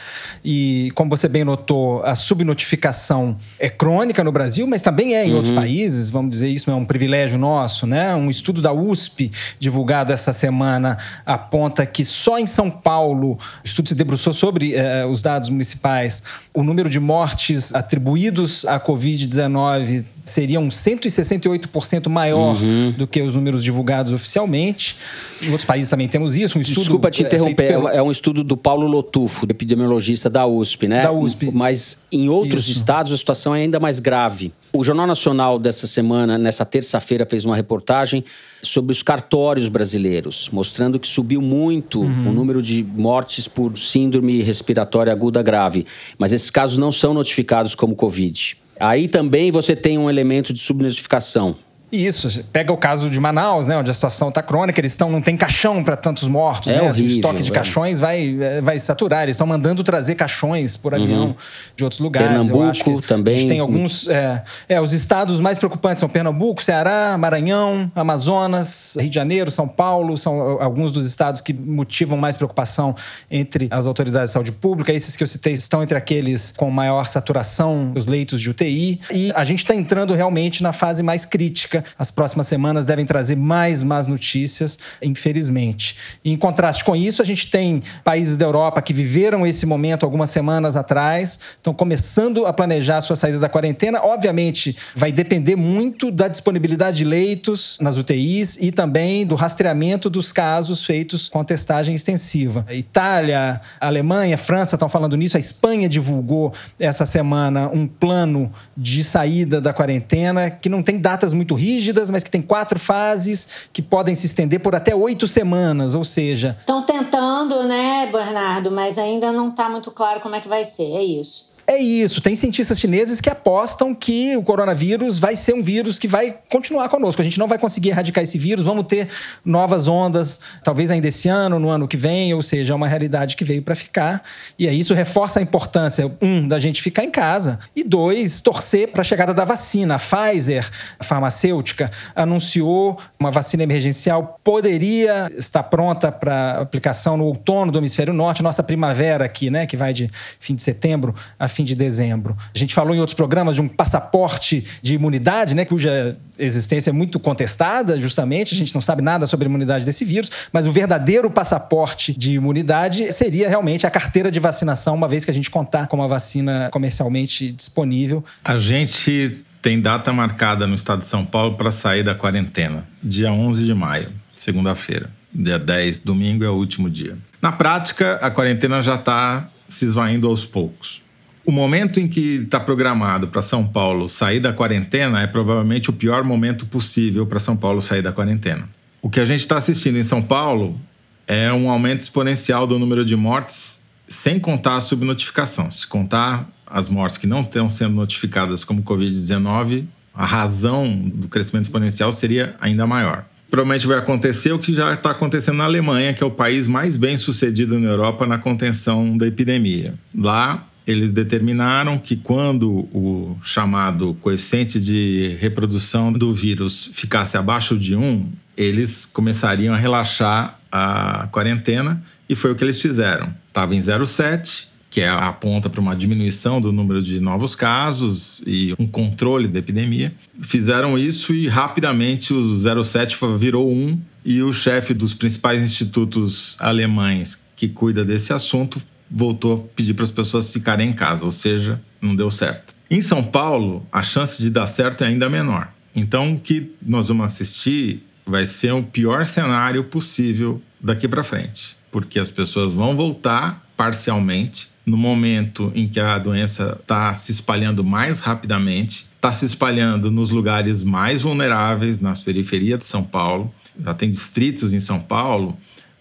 [0.45, 5.36] E, como você bem notou, a subnotificação é crônica no Brasil, mas também é em
[5.37, 5.61] outros uhum.
[5.61, 8.15] países, vamos dizer, isso é um privilégio nosso, né?
[8.15, 13.89] Um estudo da USP, divulgado essa semana, aponta que só em São Paulo, o estudo
[13.89, 16.23] se debruçou sobre eh, os dados municipais,
[16.53, 22.93] o número de mortes atribuídos à Covid-19 seriam 168% maior uhum.
[22.93, 24.97] do que os números divulgados oficialmente.
[25.41, 26.59] Em outros países também temos isso.
[26.59, 27.89] Um estudo Desculpa te interromper, pelo...
[27.89, 31.03] é um estudo do Paulo Lotufo, epidemiologista da USP, né?
[31.03, 31.51] Da USP.
[31.53, 32.79] Mas em outros isso.
[32.79, 34.53] estados a situação é ainda mais grave.
[34.77, 38.23] O Jornal Nacional dessa semana, nessa terça-feira, fez uma reportagem
[38.61, 42.29] sobre os cartórios brasileiros, mostrando que subiu muito uhum.
[42.29, 45.87] o número de mortes por síndrome respiratória aguda grave.
[46.19, 48.59] Mas esses casos não são notificados como Covid.
[48.79, 51.57] Aí também você tem um elemento de subnotificação.
[51.97, 55.23] Isso, pega o caso de Manaus, né, onde a situação está crônica, eles estão não
[55.23, 56.83] tem caixão para tantos mortos, é né?
[56.83, 57.55] Horrível, o estoque de é.
[57.55, 59.25] caixões vai, é, vai saturar.
[59.25, 61.35] Eles estão mandando trazer caixões por avião uhum.
[61.75, 62.49] de outros lugares.
[62.49, 63.37] Pernambuco também.
[63.37, 68.97] A gente tem alguns, é, é, os estados mais preocupantes são Pernambuco, Ceará, Maranhão, Amazonas,
[68.99, 72.95] Rio de Janeiro, São Paulo, são alguns dos estados que motivam mais preocupação
[73.31, 74.93] entre as autoridades de saúde pública.
[74.93, 79.33] Esses que eu citei estão entre aqueles com maior saturação dos leitos de UTI e
[79.35, 83.83] a gente está entrando realmente na fase mais crítica as próximas semanas devem trazer mais
[83.83, 85.97] más notícias, infelizmente.
[86.25, 90.31] Em contraste com isso, a gente tem países da Europa que viveram esse momento algumas
[90.31, 94.01] semanas atrás, estão começando a planejar a sua saída da quarentena.
[94.03, 100.33] Obviamente, vai depender muito da disponibilidade de leitos nas UTIs e também do rastreamento dos
[100.33, 102.65] casos feitos com testagem extensiva.
[102.69, 105.37] A Itália, a Alemanha, a França estão falando nisso.
[105.37, 111.33] A Espanha divulgou essa semana um plano de saída da quarentena que não tem datas
[111.33, 111.66] muito rígidas,
[112.11, 116.57] mas que tem quatro fases que podem se estender por até oito semanas, ou seja.
[116.61, 120.91] Estão tentando, né, Bernardo, mas ainda não está muito claro como é que vai ser,
[120.95, 121.56] é isso.
[121.69, 122.21] É isso.
[122.21, 126.89] Tem cientistas chineses que apostam que o coronavírus vai ser um vírus que vai continuar
[126.89, 127.21] conosco.
[127.21, 128.65] A gente não vai conseguir erradicar esse vírus.
[128.65, 129.09] Vamos ter
[129.45, 132.33] novas ondas, talvez ainda esse ano, no ano que vem.
[132.33, 134.23] Ou seja, é uma realidade que veio para ficar.
[134.57, 137.59] E aí isso reforça a importância, um, da gente ficar em casa.
[137.75, 139.97] E dois, torcer para a chegada da vacina.
[139.97, 144.39] A Pfizer, a farmacêutica, anunciou uma vacina emergencial.
[144.45, 149.67] Poderia estar pronta para aplicação no outono do hemisfério norte, nossa primavera aqui, né?
[149.67, 150.09] Que vai de
[150.39, 152.37] fim de setembro a fim de dezembro.
[152.55, 156.93] A gente falou em outros programas de um passaporte de imunidade, né, cuja existência é
[156.93, 160.71] muito contestada, justamente, a gente não sabe nada sobre a imunidade desse vírus, mas o
[160.71, 165.51] verdadeiro passaporte de imunidade seria realmente a carteira de vacinação, uma vez que a gente
[165.51, 168.23] contar com uma vacina comercialmente disponível.
[168.45, 173.33] A gente tem data marcada no estado de São Paulo para sair da quarentena, dia
[173.33, 175.11] 11 de maio, segunda-feira.
[175.33, 177.17] Dia 10, domingo é o último dia.
[177.43, 181.03] Na prática, a quarentena já está se esvaindo aos poucos.
[181.47, 185.93] O momento em que está programado para São Paulo sair da quarentena é provavelmente o
[185.93, 188.69] pior momento possível para São Paulo sair da quarentena.
[189.01, 190.77] O que a gente está assistindo em São Paulo
[191.25, 195.71] é um aumento exponencial do número de mortes, sem contar a subnotificação.
[195.71, 201.67] Se contar as mortes que não estão sendo notificadas como Covid-19, a razão do crescimento
[201.67, 203.25] exponencial seria ainda maior.
[203.49, 206.97] Provavelmente vai acontecer o que já está acontecendo na Alemanha, que é o país mais
[206.97, 209.95] bem sucedido na Europa na contenção da epidemia.
[210.13, 217.97] Lá, eles determinaram que quando o chamado coeficiente de reprodução do vírus ficasse abaixo de
[217.97, 223.35] 1, eles começariam a relaxar a quarentena e foi o que eles fizeram.
[223.49, 228.73] Estava em 0,7, que é aponta para uma diminuição do número de novos casos e
[228.79, 230.15] um controle da epidemia.
[230.43, 237.45] Fizeram isso e rapidamente o 0,7 virou 1 e o chefe dos principais institutos alemães
[237.57, 238.81] que cuida desse assunto
[239.11, 242.75] voltou a pedir para as pessoas ficarem em casa, ou seja, não deu certo.
[242.91, 245.73] Em São Paulo, a chance de dar certo é ainda menor.
[245.95, 251.77] Então, o que nós vamos assistir vai ser o pior cenário possível daqui para frente,
[251.91, 257.83] porque as pessoas vão voltar parcialmente no momento em que a doença está se espalhando
[257.83, 263.53] mais rapidamente, está se espalhando nos lugares mais vulneráveis, nas periferias de São Paulo.
[263.81, 265.57] Já tem distritos em São Paulo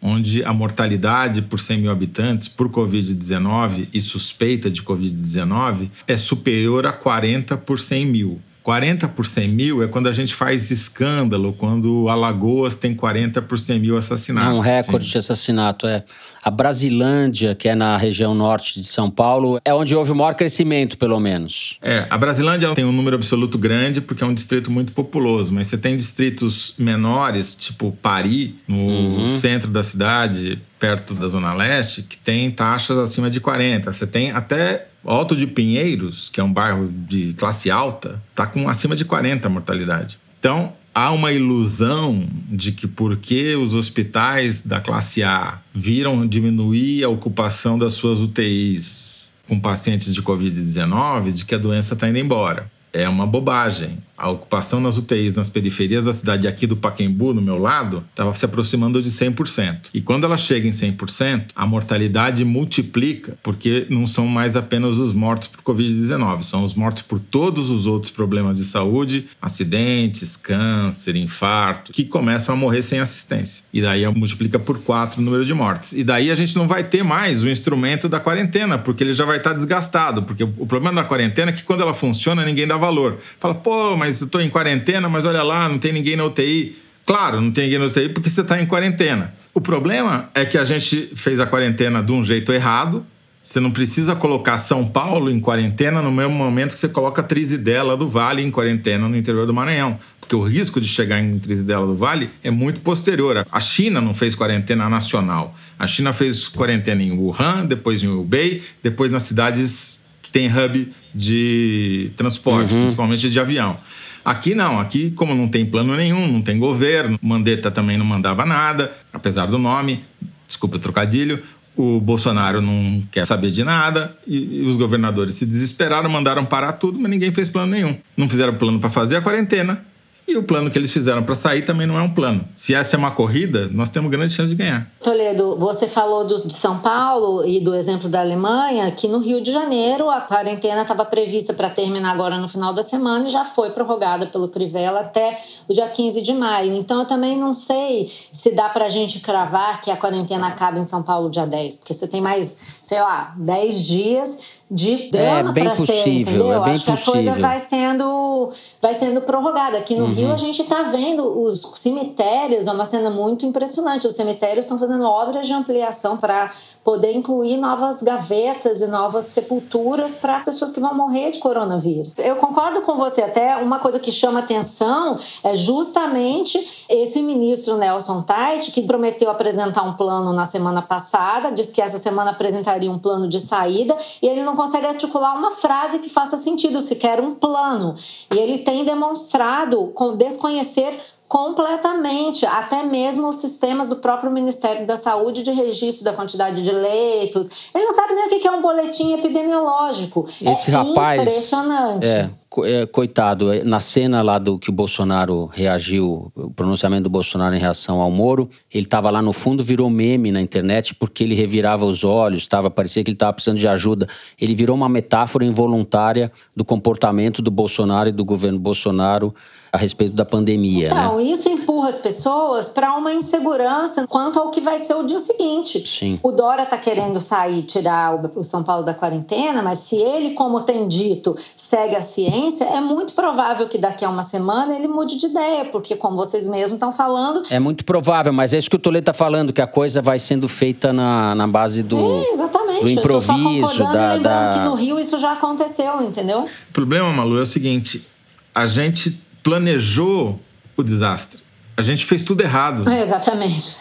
[0.06, 6.86] onde a mortalidade por 100 mil habitantes por Covid-19 e suspeita de Covid-19 é superior
[6.86, 8.40] a 40 por 100 mil.
[8.66, 13.60] 40 por 100 mil é quando a gente faz escândalo, quando Alagoas tem 40 por
[13.60, 14.52] 100 mil assassinatos.
[14.52, 15.12] É um recorde assim.
[15.12, 16.04] de assassinato, é.
[16.42, 20.34] A Brasilândia, que é na região norte de São Paulo, é onde houve o maior
[20.34, 21.78] crescimento, pelo menos.
[21.80, 25.68] É, a Brasilândia tem um número absoluto grande porque é um distrito muito populoso, mas
[25.68, 29.28] você tem distritos menores, tipo Paris, no Uhum.
[29.28, 33.94] centro da cidade, perto da Zona Leste, que tem taxas acima de 40.
[33.94, 38.68] Você tem até Alto de Pinheiros, que é um bairro de classe alta, tá com
[38.70, 40.18] acima de 40 a mortalidade.
[40.40, 47.10] Então, há uma ilusão de que porque os hospitais da classe A viram diminuir a
[47.10, 52.72] ocupação das suas UTIs com pacientes de Covid-19, de que a doença está indo embora.
[52.96, 53.98] É uma bobagem.
[54.18, 58.34] A ocupação nas UTIs nas periferias da cidade aqui do Paquembu, no meu lado, estava
[58.34, 59.90] se aproximando de 100%.
[59.94, 65.14] E quando ela chega em 100%, a mortalidade multiplica, porque não são mais apenas os
[65.14, 71.18] mortos por Covid-19, são os mortos por todos os outros problemas de saúde, acidentes, câncer,
[71.18, 73.66] infarto, que começam a morrer sem assistência.
[73.74, 75.92] E daí multiplica por 4 o número de mortes.
[75.92, 79.26] E daí a gente não vai ter mais o instrumento da quarentena, porque ele já
[79.26, 80.24] vai estar desgastado.
[80.24, 83.18] Porque o problema da quarentena é que quando ela funciona, ninguém dá valor.
[83.40, 86.76] Fala, pô, mas eu tô em quarentena, mas olha lá, não tem ninguém na UTI.
[87.06, 89.34] Claro, não tem ninguém na UTI porque você está em quarentena.
[89.54, 93.06] O problema é que a gente fez a quarentena de um jeito errado.
[93.42, 97.96] Você não precisa colocar São Paulo em quarentena no mesmo momento que você coloca Trizidela
[97.96, 100.00] do Vale em quarentena no interior do Maranhão.
[100.20, 103.46] Porque o risco de chegar em Trizidela do Vale é muito posterior.
[103.52, 105.56] A China não fez quarentena nacional.
[105.78, 110.05] A China fez quarentena em Wuhan, depois em Hubei, depois nas cidades
[110.36, 112.82] tem hub de transporte, Uhum.
[112.82, 113.78] principalmente de avião.
[114.26, 118.46] Aqui não, aqui como não tem plano nenhum, não tem governo, Mandetta também não mandava
[118.46, 120.04] nada, apesar do nome,
[120.46, 121.42] desculpa o trocadilho,
[121.74, 126.74] o Bolsonaro não quer saber de nada e, e os governadores se desesperaram, mandaram parar
[126.74, 127.96] tudo, mas ninguém fez plano nenhum.
[128.18, 129.86] Não fizeram plano para fazer a quarentena
[130.28, 132.46] e o plano que eles fizeram para sair também não é um plano.
[132.56, 134.90] Se essa é uma corrida, nós temos grande chance de ganhar.
[135.04, 139.42] Toledo, você falou do, de São Paulo e do exemplo da Alemanha, que no Rio
[139.42, 143.46] de Janeiro a quarentena estava prevista para terminar agora no final da semana e já
[143.46, 146.74] foi prorrogada pelo Crivella até o dia 15 de maio.
[146.76, 150.80] Então eu também não sei se dá para a gente cravar que a quarentena acaba
[150.80, 155.50] em São Paulo dia 10, porque você tem mais, sei lá, 10 dias de drama
[155.52, 156.54] É bem para ser, possível, entendeu?
[156.54, 157.42] é bem Acho que a coisa possível.
[157.42, 158.50] vai sendo
[158.82, 159.78] vai sendo prorrogada.
[159.78, 160.14] Aqui no Uhum.
[160.14, 164.08] Rio a gente está vendo os cemitérios, é uma cena muito impressionante.
[164.08, 166.52] Os cemitérios estão fazendo obras de ampliação para
[166.84, 172.14] poder incluir novas gavetas e novas sepulturas para as pessoas que vão morrer de coronavírus.
[172.20, 178.22] Eu concordo com você, até uma coisa que chama atenção é justamente esse ministro Nelson
[178.22, 183.00] Tait, que prometeu apresentar um plano na semana passada, disse que essa semana apresentaria um
[183.00, 187.36] plano de saída, e ele não consegue articular uma frase que faça sentido, sequer um
[187.36, 187.96] plano.
[188.34, 194.96] E ele tem demonstrado com desconhecer completamente, até mesmo os sistemas do próprio Ministério da
[194.96, 197.70] Saúde de registro da quantidade de leitos.
[197.74, 200.26] Ele não sabe nem o que é um boletim epidemiológico.
[200.42, 201.22] Esse é rapaz.
[201.22, 202.08] impressionante.
[202.08, 202.30] É,
[202.64, 207.56] é, coitado, é, na cena lá do que o Bolsonaro reagiu, o pronunciamento do Bolsonaro
[207.56, 211.34] em reação ao Moro, ele estava lá no fundo, virou meme na internet porque ele
[211.34, 214.08] revirava os olhos, tava, parecia que ele estava precisando de ajuda.
[214.40, 219.34] Ele virou uma metáfora involuntária do comportamento do Bolsonaro e do governo Bolsonaro
[219.76, 220.96] a respeito da pandemia, né?
[220.96, 225.20] Então, isso empurra as pessoas para uma insegurança quanto ao que vai ser o dia
[225.20, 225.80] seguinte.
[225.80, 226.20] Sim.
[226.24, 230.62] O Dória está querendo sair, tirar o São Paulo da quarentena, mas se ele, como
[230.62, 235.18] tem dito, segue a ciência, é muito provável que daqui a uma semana ele mude
[235.18, 238.76] de ideia, porque, como vocês mesmos estão falando, É muito provável, mas é isso que
[238.76, 242.30] o Toledo está falando, que a coisa vai sendo feita na, na base do, é,
[242.32, 242.82] exatamente.
[242.82, 246.02] do Eu tô só improviso, da, e lembrando da- que no Rio isso já aconteceu,
[246.02, 246.42] entendeu?
[246.44, 248.08] O problema, Malu, é o seguinte:
[248.54, 250.40] a gente planejou
[250.76, 251.40] o desastre.
[251.78, 252.90] A gente fez tudo errado.
[252.90, 253.76] É, exatamente.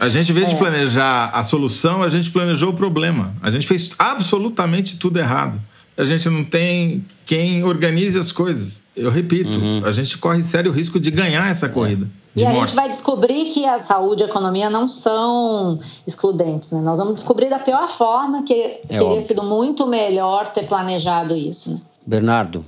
[0.00, 0.58] A gente, em vez de É.
[0.58, 3.34] planejar a solução, a gente planejou o problema.
[3.42, 5.60] A gente fez absolutamente tudo errado.
[5.98, 8.82] A gente não tem quem organize as coisas.
[8.96, 9.82] Eu repito, Uhum.
[9.84, 12.06] a gente corre sério risco de ganhar essa corrida.
[12.34, 12.70] De E a mortes.
[12.70, 16.80] gente vai descobrir que a saúde e a economia não são excludentes, né?
[16.80, 19.26] Nós vamos descobrir da pior forma que teria óbvio.
[19.26, 21.72] sido muito melhor ter planejado isso.
[21.74, 21.80] Né?
[22.06, 22.64] Bernardo.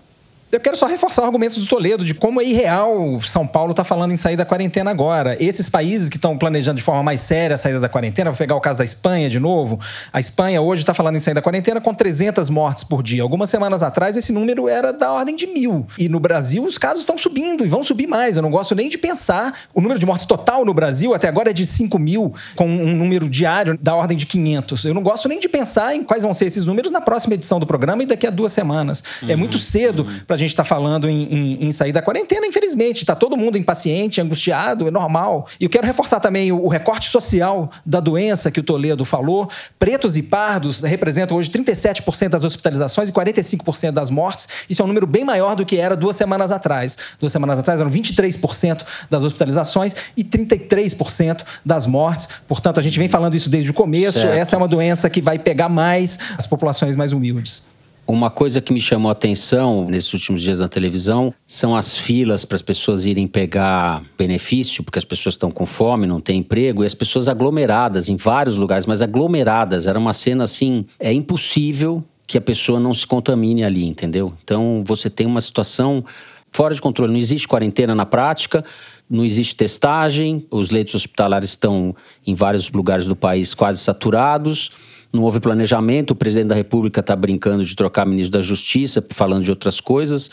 [0.53, 3.83] Eu quero só reforçar o argumento do Toledo de como é irreal São Paulo está
[3.83, 5.35] falando em sair da quarentena agora.
[5.43, 8.55] Esses países que estão planejando de forma mais séria a saída da quarentena, vou pegar
[8.55, 9.81] o caso da Espanha de novo.
[10.13, 13.23] A Espanha hoje está falando em sair da quarentena com 300 mortes por dia.
[13.23, 15.87] Algumas semanas atrás esse número era da ordem de mil.
[15.99, 18.37] E no Brasil os casos estão subindo e vão subir mais.
[18.37, 19.59] Eu não gosto nem de pensar.
[19.73, 22.95] O número de mortes total no Brasil até agora é de 5 mil, com um
[22.95, 24.85] número diário da ordem de 500.
[24.85, 27.59] Eu não gosto nem de pensar em quais vão ser esses números na próxima edição
[27.59, 29.03] do programa e daqui a duas semanas.
[29.27, 32.99] É muito cedo para a gente está falando em, em, em, sair da quarentena, infelizmente.
[32.99, 35.47] Está todo mundo impaciente, angustiado, é normal.
[35.59, 39.49] E eu quero reforçar também o, o recorte social da doença que o Toledo falou.
[39.79, 44.49] Pretos e pardos representam hoje 37% das hospitalizações e 45% das mortes.
[44.69, 46.97] Isso é um número bem maior do que era duas semanas atrás.
[47.19, 52.29] Duas semanas atrás eram 23% das hospitalizações e 33% das mortes.
[52.47, 54.21] Portanto, a gente vem falando isso desde o começo.
[54.21, 54.35] Certo.
[54.35, 57.72] Essa é uma doença que vai pegar mais as populações mais humildes.
[58.07, 62.45] Uma coisa que me chamou a atenção nesses últimos dias na televisão são as filas
[62.45, 66.83] para as pessoas irem pegar benefício, porque as pessoas estão com fome, não têm emprego,
[66.83, 69.87] e as pessoas aglomeradas em vários lugares, mas aglomeradas.
[69.87, 74.33] Era uma cena assim, é impossível que a pessoa não se contamine ali, entendeu?
[74.43, 76.05] Então você tem uma situação
[76.51, 77.13] fora de controle.
[77.13, 78.65] Não existe quarentena na prática,
[79.09, 81.95] não existe testagem, os leitos hospitalares estão
[82.27, 84.71] em vários lugares do país quase saturados
[85.13, 89.45] não houve planejamento, o presidente da República está brincando de trocar ministro da Justiça, falando
[89.45, 90.31] de outras coisas.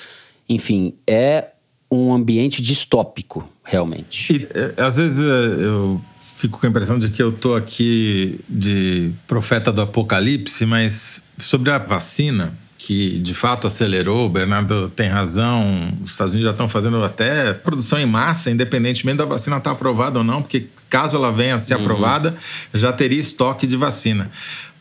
[0.47, 1.49] Enfim, é
[1.91, 4.33] um ambiente distópico, realmente.
[4.33, 8.39] E, é, às vezes é, eu fico com a impressão de que eu estou aqui
[8.47, 15.09] de profeta do apocalipse, mas sobre a vacina, que de fato acelerou, o Bernardo tem
[15.09, 19.71] razão, os Estados Unidos já estão fazendo até produção em massa, independentemente da vacina estar
[19.71, 21.81] tá aprovada ou não, porque caso ela venha a ser uhum.
[21.81, 22.35] aprovada,
[22.73, 24.31] já teria estoque de vacina.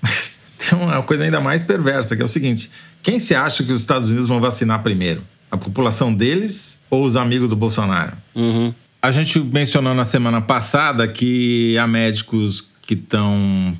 [0.03, 2.71] Mas tem uma coisa ainda mais perversa, que é o seguinte:
[3.03, 5.23] quem se acha que os Estados Unidos vão vacinar primeiro?
[5.51, 8.13] A população deles ou os amigos do Bolsonaro?
[8.35, 8.75] Uhum.
[9.01, 13.77] A gente mencionou na semana passada que há médicos que estão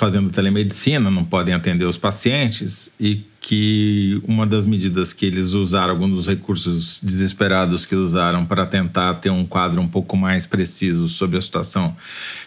[0.00, 5.90] fazendo telemedicina, não podem atender os pacientes e que uma das medidas que eles usaram,
[5.90, 11.06] alguns dos recursos desesperados que usaram para tentar ter um quadro um pouco mais preciso
[11.06, 11.94] sobre a situação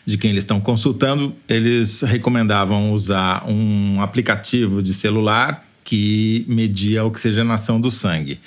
[0.04, 7.06] de quem eles estão consultando, eles recomendavam usar um aplicativo de celular que media a
[7.06, 8.40] oxigenação do sangue.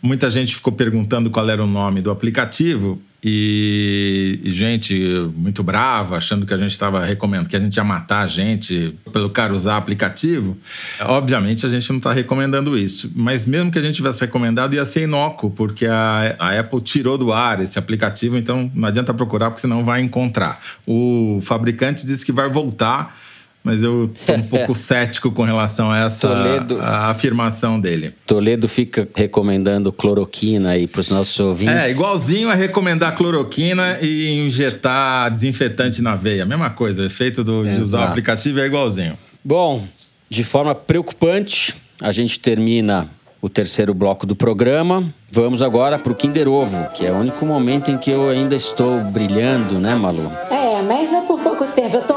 [0.00, 4.94] Muita gente ficou perguntando qual era o nome do aplicativo e, e, gente
[5.36, 8.98] muito brava, achando que a gente estava recomendando, que a gente ia matar a gente
[9.12, 10.58] pelo cara usar aplicativo.
[11.00, 14.84] Obviamente a gente não está recomendando isso, mas mesmo que a gente tivesse recomendado, ia
[14.84, 19.50] ser inócuo, porque a, a Apple tirou do ar esse aplicativo, então não adianta procurar,
[19.50, 20.60] porque senão vai encontrar.
[20.84, 23.16] O fabricante disse que vai voltar
[23.62, 28.14] mas eu tô um pouco cético com relação a essa Toledo, a afirmação dele.
[28.26, 31.74] Toledo fica recomendando cloroquina aí para os nossos ouvintes.
[31.74, 36.44] É, igualzinho a recomendar cloroquina e injetar desinfetante na veia.
[36.44, 39.18] Mesma coisa, o efeito do, de usar o aplicativo é igualzinho.
[39.44, 39.86] Bom,
[40.28, 43.10] de forma preocupante, a gente termina
[43.42, 45.12] o terceiro bloco do programa.
[45.30, 48.54] Vamos agora para o Kinder Ovo, que é o único momento em que eu ainda
[48.54, 50.30] estou brilhando, né, Malu?
[50.48, 51.96] É, mas é por pouco tempo.
[51.96, 52.16] Eu estou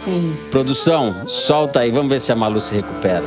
[0.00, 0.36] assim.
[0.50, 3.24] Produção, solta aí, vamos ver se a Malu se recupera.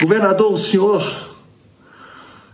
[0.00, 1.02] Governador, o senhor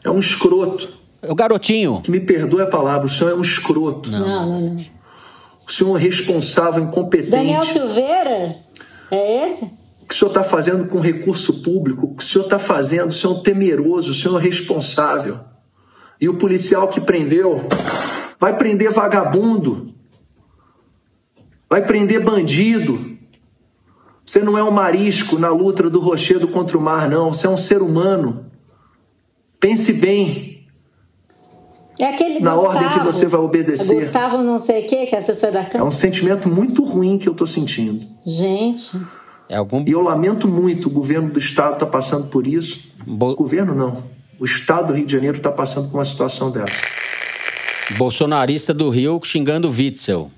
[0.05, 0.89] é um escroto.
[1.21, 2.01] É o garotinho.
[2.03, 4.11] Que me perdoe a palavra, o senhor é um escroto.
[4.11, 4.77] Não, não, não.
[5.67, 7.31] O senhor é responsável, incompetente.
[7.31, 8.47] Daniel Silveira?
[9.11, 9.89] É esse?
[10.09, 13.13] que o senhor está fazendo com recurso público, o que o senhor está fazendo, o
[13.13, 15.41] senhor é um temeroso, o senhor é responsável.
[16.19, 17.67] E o policial que prendeu
[18.41, 19.93] vai prender vagabundo,
[21.69, 23.17] vai prender bandido.
[24.25, 27.33] Você não é um marisco na luta do rochedo contra o mar, não.
[27.33, 28.47] Você é um ser humano.
[29.59, 30.67] Pense bem.
[31.99, 34.05] É aquele na Gustavo, ordem que você vai obedecer.
[34.05, 35.81] Gustavo não sei o que, que é assessor da Câmara.
[35.81, 38.01] É um sentimento muito ruim que eu estou sentindo.
[38.25, 39.01] Gente.
[39.49, 39.83] É algum...
[39.85, 42.89] E eu lamento muito, o governo do estado está passando por isso.
[43.05, 43.31] Bo...
[43.31, 44.05] O governo não.
[44.39, 46.77] O estado do Rio de Janeiro está passando por uma situação dessa.
[47.97, 50.31] Bolsonarista do Rio xingando Witzel.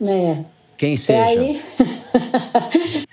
[0.00, 0.44] É.
[0.82, 1.22] Quem seja.
[1.22, 1.60] aí...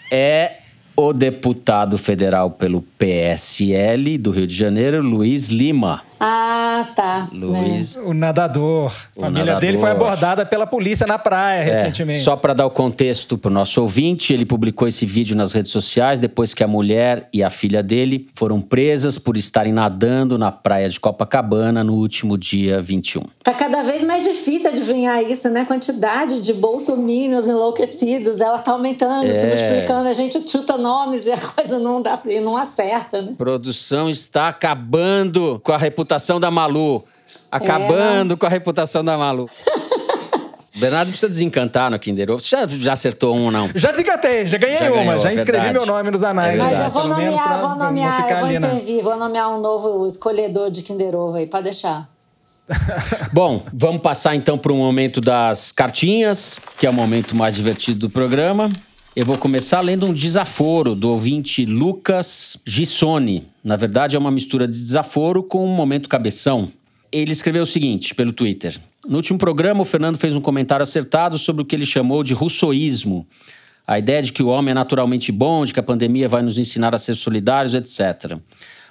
[0.12, 0.58] é
[0.96, 6.02] o deputado federal pelo PSL do Rio de Janeiro, Luiz Lima.
[6.20, 7.30] Ah, tá.
[7.32, 7.96] Luiz.
[7.96, 8.02] É.
[8.02, 8.92] O nadador.
[9.16, 9.62] A família nadador.
[9.62, 12.24] dele foi abordada pela polícia na praia é, recentemente.
[12.24, 15.72] Só para dar o contexto para o nosso ouvinte, ele publicou esse vídeo nas redes
[15.72, 20.52] sociais depois que a mulher e a filha dele foram presas por estarem nadando na
[20.52, 23.24] praia de Copacabana no último dia 21.
[23.42, 25.64] Tá cada vez mais difícil adivinhar isso, né?
[25.64, 29.34] Quantidade de bolsominions enlouquecidos, ela tá aumentando, é.
[29.34, 30.10] se multiplicando.
[30.10, 33.36] A gente chuta nomes e a coisa não dá, não acerta, né?
[33.38, 37.04] Produção está acabando com a reputação reputação da Malu.
[37.52, 39.48] Acabando é, com a reputação da Malu.
[40.76, 42.40] Bernardo precisa desencantar no Kinder Ovo.
[42.40, 43.70] Você já, já acertou um ou não?
[43.76, 45.04] Já desencantei, já ganhei já uma.
[45.04, 45.74] Ganhou, já inscrevi verdade.
[45.74, 46.58] meu nome nos anais.
[46.58, 50.08] É Mas eu vou nomear, pra, vou nomear, eu vou intervir, vou nomear um novo
[50.08, 52.10] escolhedor de Kinder Ovo aí, pode deixar.
[53.34, 58.00] Bom, vamos passar então para o momento das cartinhas, que é o momento mais divertido
[58.00, 58.70] do programa.
[59.16, 63.49] Eu vou começar lendo um desaforo do ouvinte Lucas Gissoni.
[63.64, 66.72] Na verdade, é uma mistura de desaforo com um momento cabeção.
[67.12, 68.80] Ele escreveu o seguinte pelo Twitter.
[69.08, 72.34] No último programa, o Fernando fez um comentário acertado sobre o que ele chamou de
[72.34, 73.28] russoísmo.
[73.88, 76.58] A ideia de que o homem é naturalmente bom, de que a pandemia vai nos
[76.58, 78.38] ensinar a ser solidários, etc.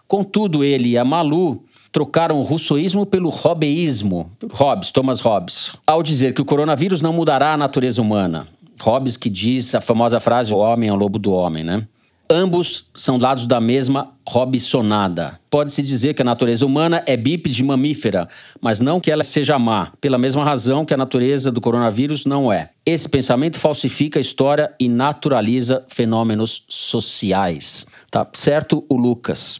[0.06, 1.62] Contudo, ele e a Malu
[1.92, 7.54] trocaram o russoísmo pelo hobbyismo, Hobbes, Thomas Hobbes, ao dizer que o coronavírus não mudará
[7.54, 8.48] a natureza humana.
[8.80, 11.86] Hobbes que diz a famosa frase: o homem é o lobo do homem, né?
[12.30, 15.40] Ambos são lados da mesma Robsonada.
[15.48, 18.28] Pode-se dizer que a natureza humana é bípede mamífera,
[18.60, 22.52] mas não que ela seja má, pela mesma razão que a natureza do coronavírus não
[22.52, 22.68] é.
[22.84, 27.86] Esse pensamento falsifica a história e naturaliza fenômenos sociais.
[28.10, 29.58] Tá certo o Lucas?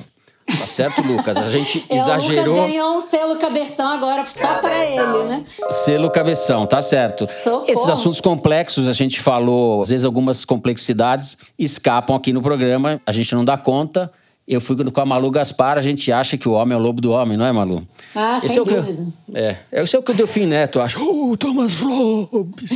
[0.58, 1.36] Tá certo, Lucas?
[1.36, 2.54] A gente É, exagerou.
[2.54, 5.44] O Lucas ganhou um selo cabeção agora só pra ele, né?
[5.70, 7.26] Selo cabeção, tá certo.
[7.30, 7.64] Socorro.
[7.68, 13.12] Esses assuntos complexos, a gente falou, às vezes algumas complexidades escapam aqui no programa, a
[13.12, 14.10] gente não dá conta.
[14.46, 17.02] Eu fui com a Malu Gaspar, a gente acha que o homem é o lobo
[17.02, 17.86] do homem, não é, Malu?
[18.14, 19.06] Ah, Esse sem é o que- dúvida.
[19.34, 20.98] É, esse é o que o Delfim Neto acha.
[20.98, 22.70] Oh, Thomas Robbins!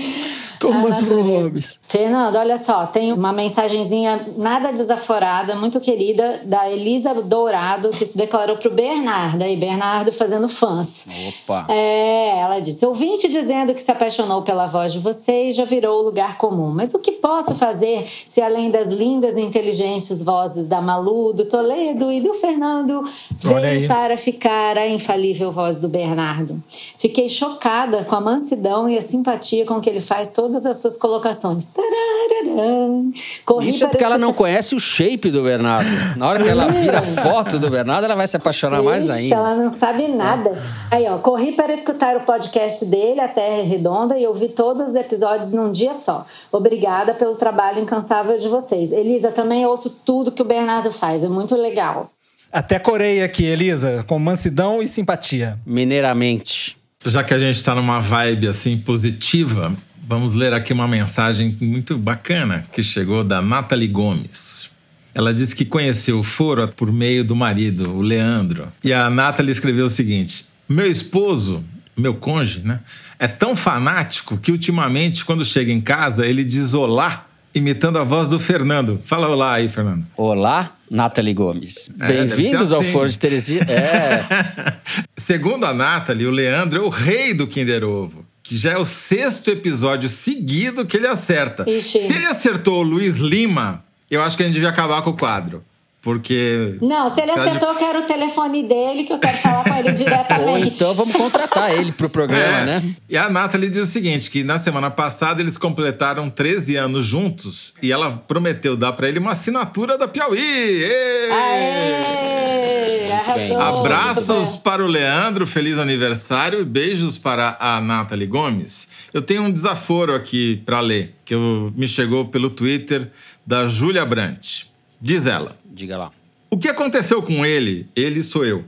[0.63, 1.79] Thomas Ah!
[1.89, 8.17] Fernando, olha só, tem uma mensagenzinha nada desaforada, muito querida, da Elisa Dourado, que se
[8.17, 9.43] declarou pro Bernardo.
[9.43, 11.07] Aí, Bernardo fazendo fãs.
[11.29, 11.67] Opa!
[11.69, 16.39] É, ela disse: ouvinte dizendo que se apaixonou pela voz de vocês já virou lugar
[16.39, 16.71] comum.
[16.73, 21.45] Mas o que posso fazer se, além das lindas e inteligentes vozes da Malu, do
[21.45, 23.03] Toledo e do Fernando,
[23.37, 26.63] veio para ficar a infalível voz do Bernardo?
[26.99, 30.97] Fiquei chocada com a mansidão e a simpatia com que ele faz todas as suas
[30.99, 31.67] colocações.
[31.67, 33.11] Tarararã.
[33.47, 35.89] Corri Isso é para porque ela não conhece o shape do Bernardo.
[36.17, 39.13] Na hora que ela vira a foto do Bernardo, ela vai se apaixonar mais Ixi,
[39.13, 39.37] ainda.
[39.37, 40.63] Ela não sabe nada.
[40.91, 44.91] Aí, ó, corri para escutar o podcast dele, A Terra é Redonda, e ouvi todos
[44.91, 46.27] os episódios num dia só.
[46.51, 48.93] Obrigada pelo trabalho incansável de vocês.
[48.93, 52.11] Elisa, também ouço tudo que o Bernardo faz, é muito legal.
[52.53, 55.59] Até Coreia aqui, Elisa, com mansidão e simpatia.
[55.65, 56.77] Mineiramente.
[57.05, 59.73] Já que a gente está numa vibe assim positiva,
[60.13, 64.71] vamos ler aqui uma mensagem muito bacana que chegou da Nathalie Gomes.
[65.15, 68.69] Ela disse que conheceu o foro por meio do marido, o Leandro.
[68.85, 71.65] E a Nathalie escreveu o seguinte: Meu esposo,
[71.97, 72.81] meu cônjuge, né,
[73.19, 78.29] é tão fanático que ultimamente, quando chega em casa, ele diz olá, imitando a voz
[78.29, 79.01] do Fernando.
[79.07, 80.05] Fala olá aí, Fernando.
[80.15, 81.91] Olá, Nathalie Gomes.
[81.99, 82.93] É, Bem-vindos ser ao assim.
[82.93, 83.63] Foro de Teresia.
[83.63, 84.75] É,
[85.17, 88.31] Segundo a Nathalie, o Leandro é o rei do Kinder Ovo.
[88.43, 91.65] Que já é o sexto episódio seguido que ele acerta.
[91.69, 92.07] Ixi.
[92.07, 95.17] Se ele acertou o Luiz Lima, eu acho que a gente devia acabar com o
[95.17, 95.63] quadro.
[96.03, 96.77] Porque.
[96.83, 99.91] Não, se ele acertou, eu quero o telefone dele, que eu quero falar com ele
[99.91, 100.75] ou diretamente.
[100.75, 102.65] então vamos contratar ele pro programa, É.
[102.67, 102.83] né?
[103.09, 107.73] E a Nathalie diz o seguinte: que na semana passada eles completaram 13 anos juntos
[107.81, 110.41] e ela prometeu dar pra ele uma assinatura da Piauí.
[110.83, 111.29] Ê!
[111.31, 112.92] Aê,
[113.23, 113.49] arrasou, bem.
[113.49, 114.61] muito Abraços bem.
[114.61, 118.89] para o Leandro, feliz aniversário e beijos para a Nathalie Gomes.
[119.13, 123.11] Eu tenho um desaforo aqui para ler, que eu- me chegou pelo Twitter
[123.47, 124.65] da Júlia Brant.
[125.01, 126.11] Diz ela: Diga lá.
[126.51, 128.65] O que aconteceu com ele, ele sou eu,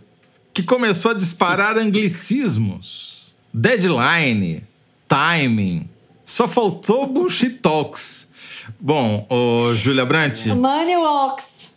[0.52, 4.64] que começou a disparar anglicismos, deadline,
[5.08, 5.88] timing,
[6.24, 8.28] só faltou bullshit talks.
[8.80, 11.68] Bom, ô Júlia Brant, Money Walks.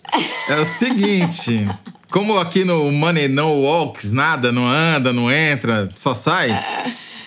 [0.50, 1.68] é o seguinte,
[2.10, 6.58] como aqui no Money No Walks, nada, não anda, não entra, só sai.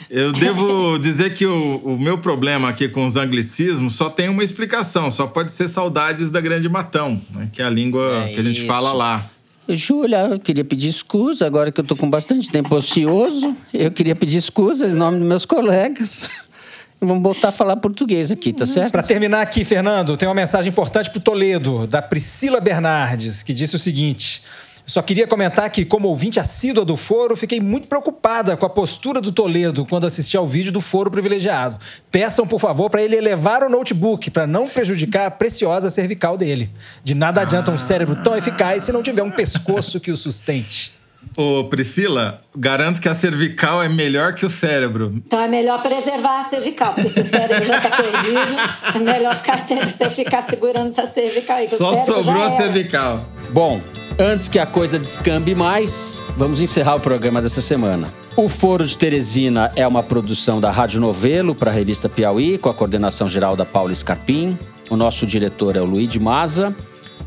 [0.08, 4.42] Eu devo dizer que o, o meu problema aqui com os anglicismos só tem uma
[4.42, 8.40] explicação, só pode ser saudades da Grande Matão, né, que é a língua É que
[8.40, 8.66] a gente isso.
[8.66, 9.26] fala lá.
[9.68, 13.54] Júlia, eu queria pedir escusa, agora que eu tô com bastante tempo ocioso.
[13.72, 16.28] Eu queria pedir escusa em nome dos meus colegas.
[17.00, 18.92] Vamos voltar a falar português aqui, tá certo?
[18.92, 23.54] Para terminar aqui, Fernando, tem uma mensagem importante para o Toledo, da Priscila Bernardes, que
[23.54, 24.42] disse o seguinte.
[24.90, 29.20] Só queria comentar que, como ouvinte assídua do foro, fiquei muito preocupada com a postura
[29.20, 31.78] do Toledo quando assisti ao vídeo do foro privilegiado.
[32.10, 36.70] Peçam, por favor, para ele elevar o notebook para não prejudicar a preciosa cervical dele.
[37.04, 40.92] De nada adianta um cérebro tão eficaz se não tiver um pescoço que o sustente.
[41.36, 45.12] Ô, Priscila, garanto que a cervical é melhor que o cérebro.
[45.24, 48.56] Então é melhor preservar a cervical, porque se o cérebro já tá perdido,
[48.96, 51.68] é melhor ficar, você ficar segurando essa cervical aí.
[51.68, 53.24] Só sobrou já a cervical.
[53.50, 53.80] Bom,
[54.18, 58.12] antes que a coisa descambe mais, vamos encerrar o programa dessa semana.
[58.36, 62.68] O Foro de Teresina é uma produção da Rádio Novelo para a revista Piauí, com
[62.68, 64.58] a coordenação geral da Paula Scarpim.
[64.88, 66.74] O nosso diretor é o Luiz de Maza.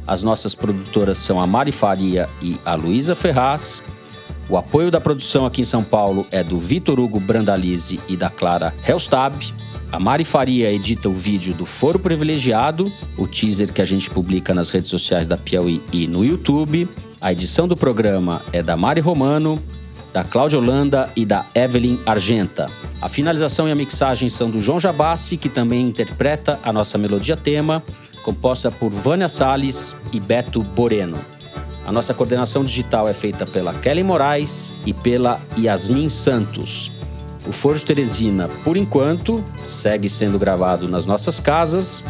[0.07, 3.83] As nossas produtoras são a Mari Faria e a Luísa Ferraz.
[4.49, 8.29] O apoio da produção aqui em São Paulo é do Vitor Hugo Brandalize e da
[8.29, 9.53] Clara Helstab.
[9.93, 14.51] A Mari Faria edita o vídeo do Foro Privilegiado, o teaser que a gente publica
[14.51, 16.89] nas redes sociais da Piauí e no YouTube.
[17.21, 19.61] A edição do programa é da Mari Romano,
[20.11, 22.71] da Cláudia Holanda e da Evelyn Argenta.
[22.99, 27.37] A finalização e a mixagem são do João Jabassi, que também interpreta a nossa melodia
[27.37, 27.83] tema,
[28.23, 31.19] composta por Vânia Salles e Beto Boreno.
[31.85, 36.91] A nossa coordenação digital é feita pela Kelly Moraes e pela Yasmin Santos.
[37.47, 42.03] O Forjo Teresina, por enquanto, segue sendo gravado nas nossas casas,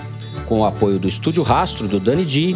[0.45, 2.55] com o apoio do Estúdio Rastro do Dani Di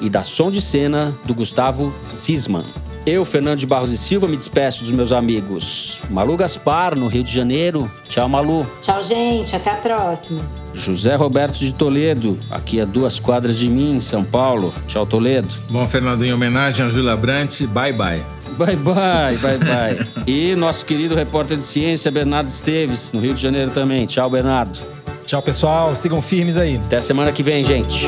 [0.00, 2.64] e da Som de Cena do Gustavo Zisman.
[3.06, 7.22] Eu, Fernando de Barros e Silva, me despeço dos meus amigos Malu Gaspar, no Rio
[7.22, 7.88] de Janeiro.
[8.08, 8.66] Tchau, Malu.
[8.82, 9.54] Tchau, gente.
[9.54, 10.44] Até a próxima.
[10.74, 14.74] José Roberto de Toledo, aqui a duas quadras de mim, em São Paulo.
[14.88, 15.48] Tchau, Toledo.
[15.70, 18.20] Bom, Fernando, em homenagem a Júlia Brant, bye bye.
[18.56, 20.06] Bye bye, bye bye.
[20.26, 24.06] e nosso querido repórter de ciência, Bernardo Esteves, no Rio de Janeiro também.
[24.06, 24.78] Tchau, Bernardo.
[25.26, 25.94] Tchau, pessoal.
[25.94, 26.80] Sigam firmes aí.
[26.86, 28.06] Até semana que vem, gente.